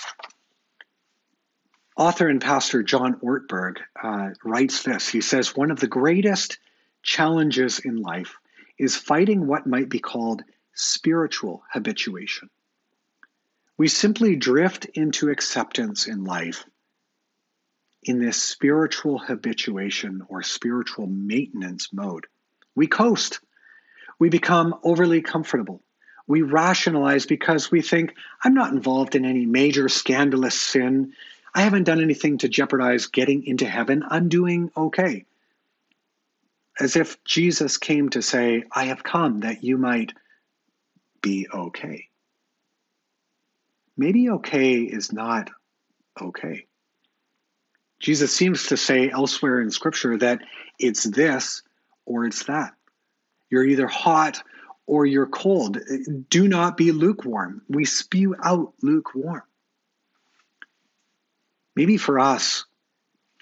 Author 1.96 2.30
and 2.30 2.42
pastor 2.42 2.82
John 2.82 3.16
Ortberg 3.16 3.78
uh, 4.02 4.30
writes 4.44 4.84
this. 4.84 5.08
He 5.08 5.22
says, 5.22 5.56
One 5.56 5.70
of 5.70 5.82
the 5.82 5.88
greatest 5.88 6.58
challenges 7.04 7.80
in 7.80 7.98
life 7.98 8.38
is 8.78 8.96
fighting 8.96 9.46
what 9.46 9.68
might 9.68 9.90
be 9.90 10.00
called 10.00 10.44
spiritual 10.74 11.62
habituation. 11.72 12.50
We 13.80 13.88
simply 13.88 14.36
drift 14.36 14.88
into 14.94 15.30
acceptance 15.30 16.06
in 16.06 16.26
life 16.26 16.66
in 18.04 18.20
this 18.20 18.36
spiritual 18.36 19.20
habituation 19.20 20.22
or 20.28 20.44
spiritual 20.44 21.08
maintenance 21.08 21.94
mode. 21.94 22.28
We 22.76 22.88
coast. 22.88 23.40
We 24.20 24.28
become 24.28 24.76
overly 24.84 25.22
comfortable. 25.22 25.82
We 26.28 26.42
rationalize 26.42 27.26
because 27.26 27.72
we 27.72 27.82
think, 27.82 28.16
I'm 28.44 28.54
not 28.54 28.74
involved 28.74 29.16
in 29.16 29.24
any 29.24 29.46
major 29.46 29.88
scandalous 29.88 30.60
sin. 30.60 31.14
I 31.56 31.62
haven't 31.62 31.86
done 31.86 32.02
anything 32.02 32.40
to 32.40 32.50
jeopardize 32.50 33.08
getting 33.08 33.46
into 33.46 33.66
heaven. 33.66 34.04
I'm 34.06 34.28
doing 34.28 34.72
okay 34.76 35.26
as 36.78 36.98
if 36.98 37.24
Jesus 37.24 37.78
came 37.78 38.10
to 38.10 38.22
say, 38.22 38.66
I 38.74 38.86
have 38.88 39.04
come 39.04 39.40
that 39.40 39.64
you 39.64 39.78
might 39.78 40.12
be 41.22 41.48
okay. 41.54 42.10
Maybe 44.00 44.30
okay 44.30 44.84
is 44.84 45.12
not 45.12 45.50
okay. 46.22 46.68
Jesus 48.00 48.34
seems 48.34 48.68
to 48.68 48.78
say 48.78 49.10
elsewhere 49.10 49.60
in 49.60 49.72
Scripture 49.72 50.18
that 50.20 50.40
it's 50.80 51.04
this 51.04 51.64
or 52.06 52.24
it's 52.24 52.46
that. 52.46 52.76
You're 53.50 53.66
either 53.66 53.88
hot 53.88 54.42
or 54.88 55.06
you're 55.06 55.28
cold. 55.28 55.80
Do 56.30 56.48
not 56.48 56.78
be 56.78 56.94
lukewarm. 56.94 57.62
We 57.68 57.84
spew 57.84 58.38
out 58.42 58.74
lukewarm. 58.82 59.44
Maybe 61.76 61.98
for 61.98 62.22
us, 62.22 62.64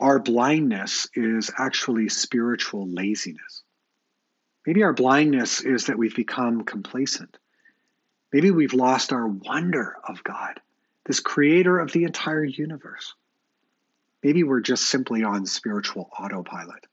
our 0.02 0.18
blindness 0.18 1.08
is 1.14 1.52
actually 1.56 2.10
spiritual 2.10 2.88
laziness. 2.88 3.62
Maybe 4.66 4.82
our 4.82 4.94
blindness 4.94 5.62
is 5.62 5.86
that 5.86 6.00
we've 6.00 6.16
become 6.16 6.64
complacent. 6.64 7.38
Maybe 8.32 8.52
we've 8.52 8.74
lost 8.74 9.14
our 9.14 9.28
wonder 9.28 9.96
of 10.08 10.24
God, 10.24 10.60
this 11.06 11.20
creator 11.20 11.80
of 11.80 11.92
the 11.92 12.04
entire 12.04 12.44
universe. 12.44 13.14
Maybe 14.24 14.44
we're 14.44 14.62
just 14.62 14.84
simply 14.84 15.24
on 15.24 15.46
spiritual 15.46 16.10
autopilot. 16.20 16.86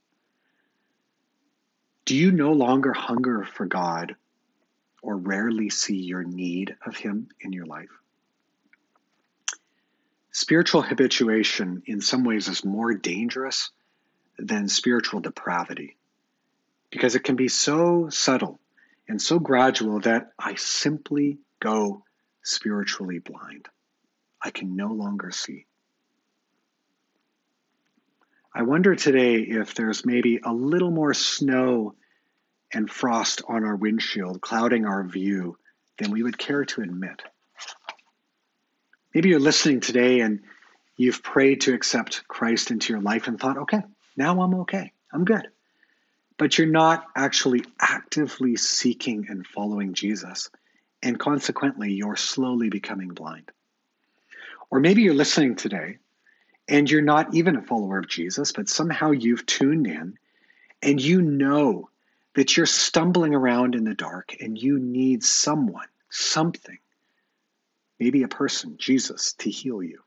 Do 2.04 2.14
you 2.14 2.30
no 2.30 2.52
longer 2.52 2.92
hunger 2.92 3.44
for 3.44 3.66
God 3.66 4.14
or 5.02 5.16
rarely 5.16 5.70
see 5.70 5.96
your 5.96 6.22
need 6.22 6.76
of 6.84 6.96
Him 6.96 7.28
in 7.40 7.52
your 7.52 7.66
life? 7.66 7.88
Spiritual 10.30 10.82
habituation, 10.82 11.82
in 11.86 12.00
some 12.00 12.24
ways, 12.24 12.48
is 12.48 12.64
more 12.64 12.92
dangerous 12.94 13.70
than 14.38 14.68
spiritual 14.68 15.20
depravity 15.20 15.96
because 16.90 17.14
it 17.14 17.24
can 17.24 17.36
be 17.36 17.48
so 17.48 18.08
subtle 18.10 18.60
and 19.08 19.20
so 19.20 19.38
gradual 19.38 20.00
that 20.00 20.32
I 20.38 20.54
simply 20.54 21.38
go 21.60 22.04
spiritually 22.42 23.18
blind. 23.18 23.68
I 24.42 24.50
can 24.50 24.76
no 24.76 24.88
longer 24.88 25.30
see. 25.30 25.66
I 28.54 28.62
wonder 28.62 28.94
today 28.94 29.36
if 29.40 29.74
there's 29.74 30.06
maybe 30.06 30.40
a 30.44 30.52
little 30.52 30.90
more 30.90 31.14
snow 31.14 31.94
and 32.72 32.90
frost 32.90 33.42
on 33.48 33.64
our 33.64 33.76
windshield, 33.76 34.40
clouding 34.40 34.84
our 34.84 35.02
view, 35.02 35.58
than 35.98 36.10
we 36.10 36.22
would 36.22 36.38
care 36.38 36.64
to 36.64 36.82
admit. 36.82 37.22
Maybe 39.14 39.28
you're 39.28 39.40
listening 39.40 39.80
today 39.80 40.20
and 40.20 40.40
you've 40.96 41.22
prayed 41.22 41.62
to 41.62 41.74
accept 41.74 42.26
Christ 42.26 42.70
into 42.70 42.92
your 42.92 43.02
life 43.02 43.28
and 43.28 43.38
thought, 43.38 43.58
okay, 43.58 43.82
now 44.16 44.40
I'm 44.42 44.54
okay, 44.60 44.92
I'm 45.12 45.24
good. 45.24 45.48
But 46.36 46.58
you're 46.58 46.66
not 46.66 47.04
actually 47.14 47.64
actively 47.80 48.56
seeking 48.56 49.26
and 49.28 49.46
following 49.46 49.94
Jesus, 49.94 50.50
and 51.02 51.18
consequently, 51.18 51.92
you're 51.92 52.16
slowly 52.16 52.70
becoming 52.70 53.08
blind. 53.08 53.50
Or 54.70 54.80
maybe 54.80 55.02
you're 55.02 55.14
listening 55.14 55.54
today 55.54 55.98
and 56.68 56.90
you're 56.90 57.02
not 57.02 57.34
even 57.34 57.56
a 57.56 57.62
follower 57.62 57.98
of 57.98 58.08
Jesus, 58.08 58.52
but 58.52 58.68
somehow 58.68 59.10
you've 59.10 59.46
tuned 59.46 59.86
in 59.86 60.18
and 60.82 61.00
you 61.00 61.22
know 61.22 61.90
that 62.34 62.56
you're 62.56 62.66
stumbling 62.66 63.34
around 63.34 63.74
in 63.74 63.84
the 63.84 63.94
dark 63.94 64.34
and 64.40 64.58
you 64.58 64.78
need 64.78 65.22
someone, 65.22 65.86
something, 66.10 66.78
maybe 68.00 68.22
a 68.22 68.28
person, 68.28 68.76
Jesus, 68.78 69.34
to 69.34 69.50
heal 69.50 69.82
you. 69.82 70.00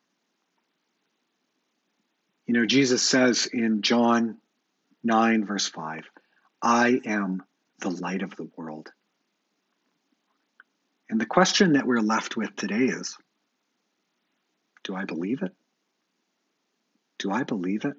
You 2.45 2.53
know, 2.53 2.65
Jesus 2.65 3.01
says 3.01 3.45
in 3.45 3.81
John 3.81 4.37
9, 5.03 5.45
verse 5.45 5.67
5, 5.67 6.03
I 6.61 7.01
am 7.05 7.43
the 7.79 7.89
light 7.89 8.23
of 8.23 8.35
the 8.35 8.49
world. 8.55 8.91
And 11.09 11.21
the 11.21 11.25
question 11.25 11.73
that 11.73 11.87
we're 11.87 12.01
left 12.01 12.35
with 12.35 12.55
today 12.55 12.85
is 12.85 13.17
Do 14.83 14.95
I 14.95 15.05
believe 15.05 15.41
it? 15.41 15.53
Do 17.19 17.31
I 17.31 17.43
believe 17.43 17.85
it? 17.85 17.95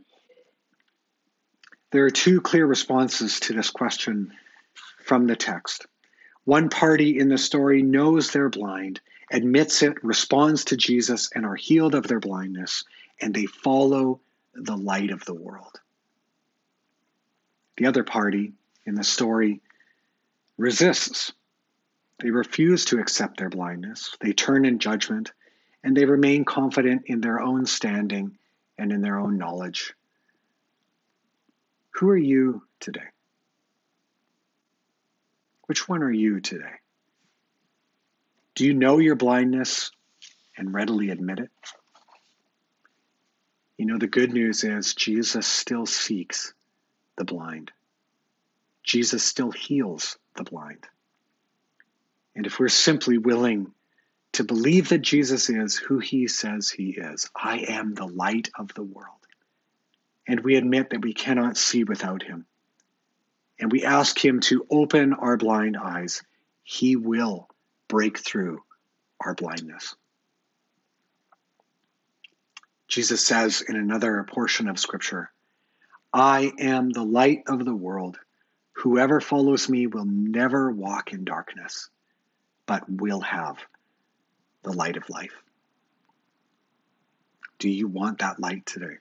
There 1.91 2.05
are 2.05 2.11
two 2.11 2.41
clear 2.41 2.67
responses 2.67 3.41
to 3.41 3.55
this 3.55 3.71
question 3.71 4.33
from 5.05 5.27
the 5.27 5.37
text. 5.37 5.87
One 6.45 6.69
party 6.69 7.19
in 7.19 7.29
the 7.29 7.39
story 7.39 7.83
knows 7.83 8.31
they're 8.31 8.51
blind, 8.51 9.01
admits 9.31 9.83
it, 9.83 10.03
responds 10.05 10.67
to 10.67 10.77
Jesus, 10.77 11.31
and 11.35 11.47
are 11.47 11.57
healed 11.57 11.95
of 11.95 12.07
their 12.07 12.21
blindness, 12.21 12.85
and 13.21 13.35
they 13.35 13.47
follow 13.47 14.21
the 14.55 14.77
light 14.77 15.11
of 15.11 15.25
the 15.25 15.35
world. 15.35 15.81
The 17.79 17.87
other 17.87 18.03
party 18.03 18.55
in 18.87 18.97
the 18.97 19.05
story 19.05 19.61
resists. 20.57 21.33
They 22.19 22.33
refuse 22.33 22.87
to 22.87 22.99
accept 22.99 23.39
their 23.39 23.49
blindness, 23.49 24.17
they 24.21 24.33
turn 24.33 24.65
in 24.65 24.81
judgment, 24.81 25.31
and 25.85 25.97
they 25.97 26.05
remain 26.05 26.45
confident 26.45 27.03
in 27.07 27.21
their 27.21 27.41
own 27.41 27.67
standing 27.67 28.37
and 28.77 28.91
in 28.91 29.01
their 29.01 29.21
own 29.21 29.39
knowledge. 29.39 29.95
Who 31.93 32.09
are 32.09 32.17
you 32.17 32.63
today? 32.81 33.07
Which 35.67 35.89
one 35.89 36.03
are 36.03 36.11
you 36.11 36.41
today? 36.41 36.81
Do 38.57 38.67
you 38.67 38.75
know 38.75 38.99
your 38.99 39.15
blindness 39.15 39.93
and 40.57 40.75
readily 40.75 41.11
admit 41.11 41.39
it? 41.39 41.51
You 43.77 43.87
know, 43.87 43.99
the 43.99 44.09
good 44.09 44.33
news 44.33 44.65
is 44.65 44.95
Jesus 44.95 45.47
still 45.47 45.87
seeks 45.87 46.55
the 47.19 47.25
blind. 47.25 47.71
Jesus 48.83 49.23
still 49.23 49.51
heals 49.51 50.19
the 50.37 50.45
blind. 50.45 50.87
And 52.35 52.47
if 52.47 52.59
we're 52.59 52.69
simply 52.69 53.19
willing 53.19 53.75
to 54.33 54.45
believe 54.45 54.91
that 54.91 55.03
Jesus 55.03 55.51
is 55.51 55.77
who 55.77 55.99
he 55.99 56.29
says 56.29 56.71
he 56.71 56.91
is. 56.91 57.29
I 57.35 57.59
am 57.69 57.95
the 57.95 58.07
light 58.07 58.51
of 58.59 58.73
the 58.75 58.83
world. 58.83 59.15
And 60.27 60.41
we 60.41 60.57
admit 60.57 60.91
that 60.91 61.03
we 61.03 61.15
cannot 61.15 61.57
see 61.57 61.85
without 61.85 62.23
him. 62.23 62.47
And 63.59 63.73
we 63.73 63.85
ask 63.85 64.23
him 64.23 64.41
to 64.43 64.67
open 64.71 65.15
our 65.15 65.37
blind 65.37 65.77
eyes. 65.77 66.23
He 66.63 66.97
will 66.97 67.49
break 67.89 68.19
through 68.19 68.63
our 69.21 69.35
blindness. 69.35 69.97
Jesus 72.87 73.25
says 73.25 73.63
in 73.63 73.77
another 73.77 74.25
portion 74.25 74.69
of 74.69 74.79
Scripture, 74.79 75.31
I 76.13 76.53
am 76.59 76.91
the 76.91 77.05
light 77.05 77.43
of 77.47 77.65
the 77.65 77.75
world. 77.75 78.19
Whoever 78.73 79.21
follows 79.21 79.69
me 79.69 79.87
will 79.87 80.07
never 80.07 80.71
walk 80.71 81.13
in 81.13 81.25
darkness, 81.25 81.91
but 82.67 82.89
will 82.89 83.21
have 83.21 83.59
the 84.63 84.73
light 84.73 84.97
of 84.97 85.09
life. 85.11 85.35
Do 87.59 87.69
you 87.69 87.89
want 87.89 88.19
that 88.19 88.39
light 88.39 88.65
today? 88.67 88.99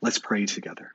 Let's 0.00 0.18
pray 0.18 0.46
together. 0.46 0.94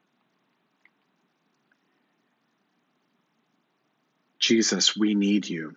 Jesus, 4.39 4.95
we 4.95 5.15
need 5.15 5.47
you. 5.47 5.75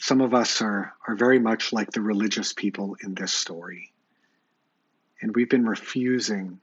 Some 0.00 0.20
of 0.20 0.34
us 0.34 0.60
are, 0.60 0.92
are 1.08 1.14
very 1.14 1.38
much 1.38 1.72
like 1.72 1.90
the 1.90 2.00
religious 2.02 2.52
people 2.52 2.96
in 3.02 3.14
this 3.14 3.32
story. 3.32 3.93
And 5.20 5.34
we've 5.34 5.48
been 5.48 5.66
refusing 5.66 6.60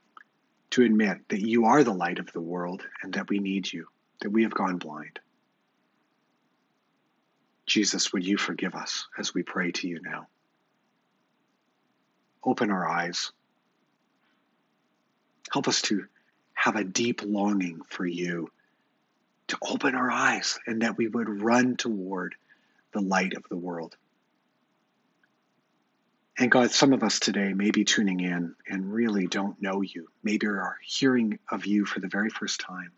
to 0.70 0.82
admit 0.82 1.28
that 1.28 1.40
you 1.40 1.66
are 1.66 1.84
the 1.84 1.92
light 1.92 2.18
of 2.18 2.32
the 2.32 2.40
world 2.40 2.82
and 3.02 3.12
that 3.14 3.28
we 3.28 3.38
need 3.38 3.70
you, 3.70 3.86
that 4.20 4.30
we 4.30 4.44
have 4.44 4.54
gone 4.54 4.78
blind. 4.78 5.18
Jesus, 7.66 8.12
would 8.12 8.26
you 8.26 8.36
forgive 8.36 8.74
us 8.74 9.06
as 9.18 9.34
we 9.34 9.42
pray 9.42 9.72
to 9.72 9.88
you 9.88 10.00
now? 10.02 10.26
Open 12.44 12.70
our 12.70 12.88
eyes. 12.88 13.32
Help 15.52 15.68
us 15.68 15.82
to 15.82 16.06
have 16.54 16.76
a 16.76 16.84
deep 16.84 17.22
longing 17.24 17.82
for 17.88 18.06
you, 18.06 18.50
to 19.48 19.58
open 19.62 19.94
our 19.94 20.10
eyes, 20.10 20.58
and 20.66 20.82
that 20.82 20.96
we 20.96 21.08
would 21.08 21.42
run 21.42 21.76
toward 21.76 22.34
the 22.92 23.00
light 23.00 23.34
of 23.34 23.44
the 23.48 23.56
world. 23.56 23.96
And 26.38 26.50
God, 26.50 26.70
some 26.70 26.92
of 26.92 27.02
us 27.02 27.20
today 27.20 27.52
may 27.52 27.70
be 27.70 27.84
tuning 27.84 28.20
in 28.20 28.54
and 28.66 28.92
really 28.92 29.26
don't 29.26 29.60
know 29.60 29.82
you. 29.82 30.08
Maybe 30.22 30.46
are 30.46 30.78
hearing 30.82 31.38
of 31.50 31.66
you 31.66 31.84
for 31.84 32.00
the 32.00 32.08
very 32.08 32.30
first 32.30 32.60
time. 32.60 32.92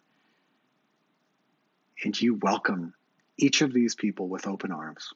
And 2.05 2.21
you 2.21 2.35
welcome 2.35 2.95
each 3.37 3.61
of 3.61 3.73
these 3.73 3.95
people 3.95 4.29
with 4.29 4.47
open 4.47 4.71
arms. 4.71 5.13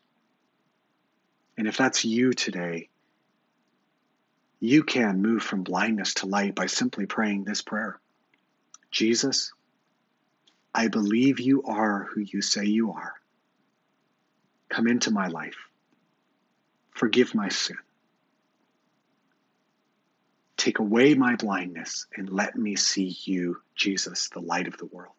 And 1.57 1.69
if 1.69 1.77
that's 1.77 2.05
you 2.05 2.33
today, 2.33 2.89
you 4.61 4.83
can 4.83 5.23
move 5.23 5.43
from 5.43 5.63
blindness 5.63 6.15
to 6.15 6.27
light 6.27 6.55
by 6.55 6.67
simply 6.67 7.07
praying 7.07 7.45
this 7.45 7.63
prayer 7.63 8.01
Jesus, 8.91 9.53
I 10.75 10.89
believe 10.89 11.41
you 11.41 11.63
are 11.65 12.05
who 12.05 12.21
you 12.21 12.41
say 12.41 12.65
you 12.65 12.93
are. 12.93 13.15
Come 14.71 14.87
into 14.87 15.11
my 15.11 15.29
life. 15.29 15.57
Forgive 16.93 17.35
my 17.35 17.49
sin. 17.49 17.77
Take 20.69 20.81
away 20.81 21.15
my 21.15 21.35
blindness 21.35 22.07
and 22.15 22.29
let 22.29 22.55
me 22.55 22.77
see 22.77 23.17
you, 23.25 23.57
Jesus, 23.75 24.29
the 24.29 24.41
light 24.41 24.69
of 24.69 24.77
the 24.77 24.85
world. 24.85 25.15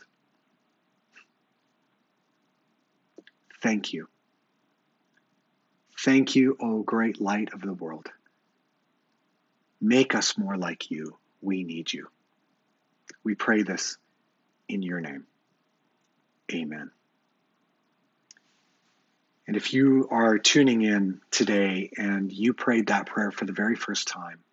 Thank 3.60 3.92
you. 3.92 4.08
Thank 6.06 6.36
you, 6.36 6.56
O 6.62 6.84
great 6.84 7.20
light 7.20 7.52
of 7.52 7.62
the 7.62 7.74
world. 7.74 8.06
Make 9.82 10.14
us 10.14 10.38
more 10.38 10.56
like 10.56 10.92
you. 10.92 11.18
We 11.42 11.64
need 11.64 11.92
you. 11.92 12.10
We 13.24 13.34
pray 13.34 13.64
this 13.64 13.98
in 14.68 14.84
your 14.84 15.02
name. 15.02 15.26
Amen. 16.54 16.92
And 19.48 19.58
if 19.58 19.74
you 19.74 20.10
are 20.12 20.38
tuning 20.38 20.84
in 20.84 21.22
today 21.32 21.90
and 21.98 22.32
you 22.32 22.54
prayed 22.54 22.90
that 22.90 23.08
prayer 23.08 23.32
for 23.32 23.46
the 23.46 23.52
very 23.52 23.76
first 23.76 24.08
time, 24.08 24.44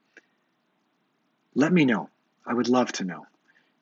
let 1.56 1.72
me 1.72 1.86
know. 1.86 2.10
I 2.46 2.52
would 2.52 2.68
love 2.68 2.92
to 2.92 3.04
know. 3.04 3.26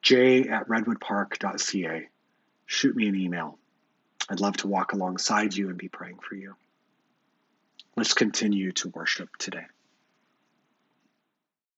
J 0.00 0.48
at 0.48 0.68
redwoodpark.ca. 0.68 2.08
Shoot 2.66 2.96
me 2.96 3.08
an 3.08 3.16
email. 3.16 3.58
I'd 4.30 4.40
love 4.40 4.56
to 4.58 4.68
walk 4.68 4.92
alongside 4.92 5.54
you 5.54 5.68
and 5.68 5.76
be 5.76 5.88
praying 5.88 6.20
for 6.26 6.36
you. 6.36 6.54
Let's 7.96 8.14
continue 8.14 8.72
to 8.72 8.88
worship 8.90 9.36
today. 9.38 9.66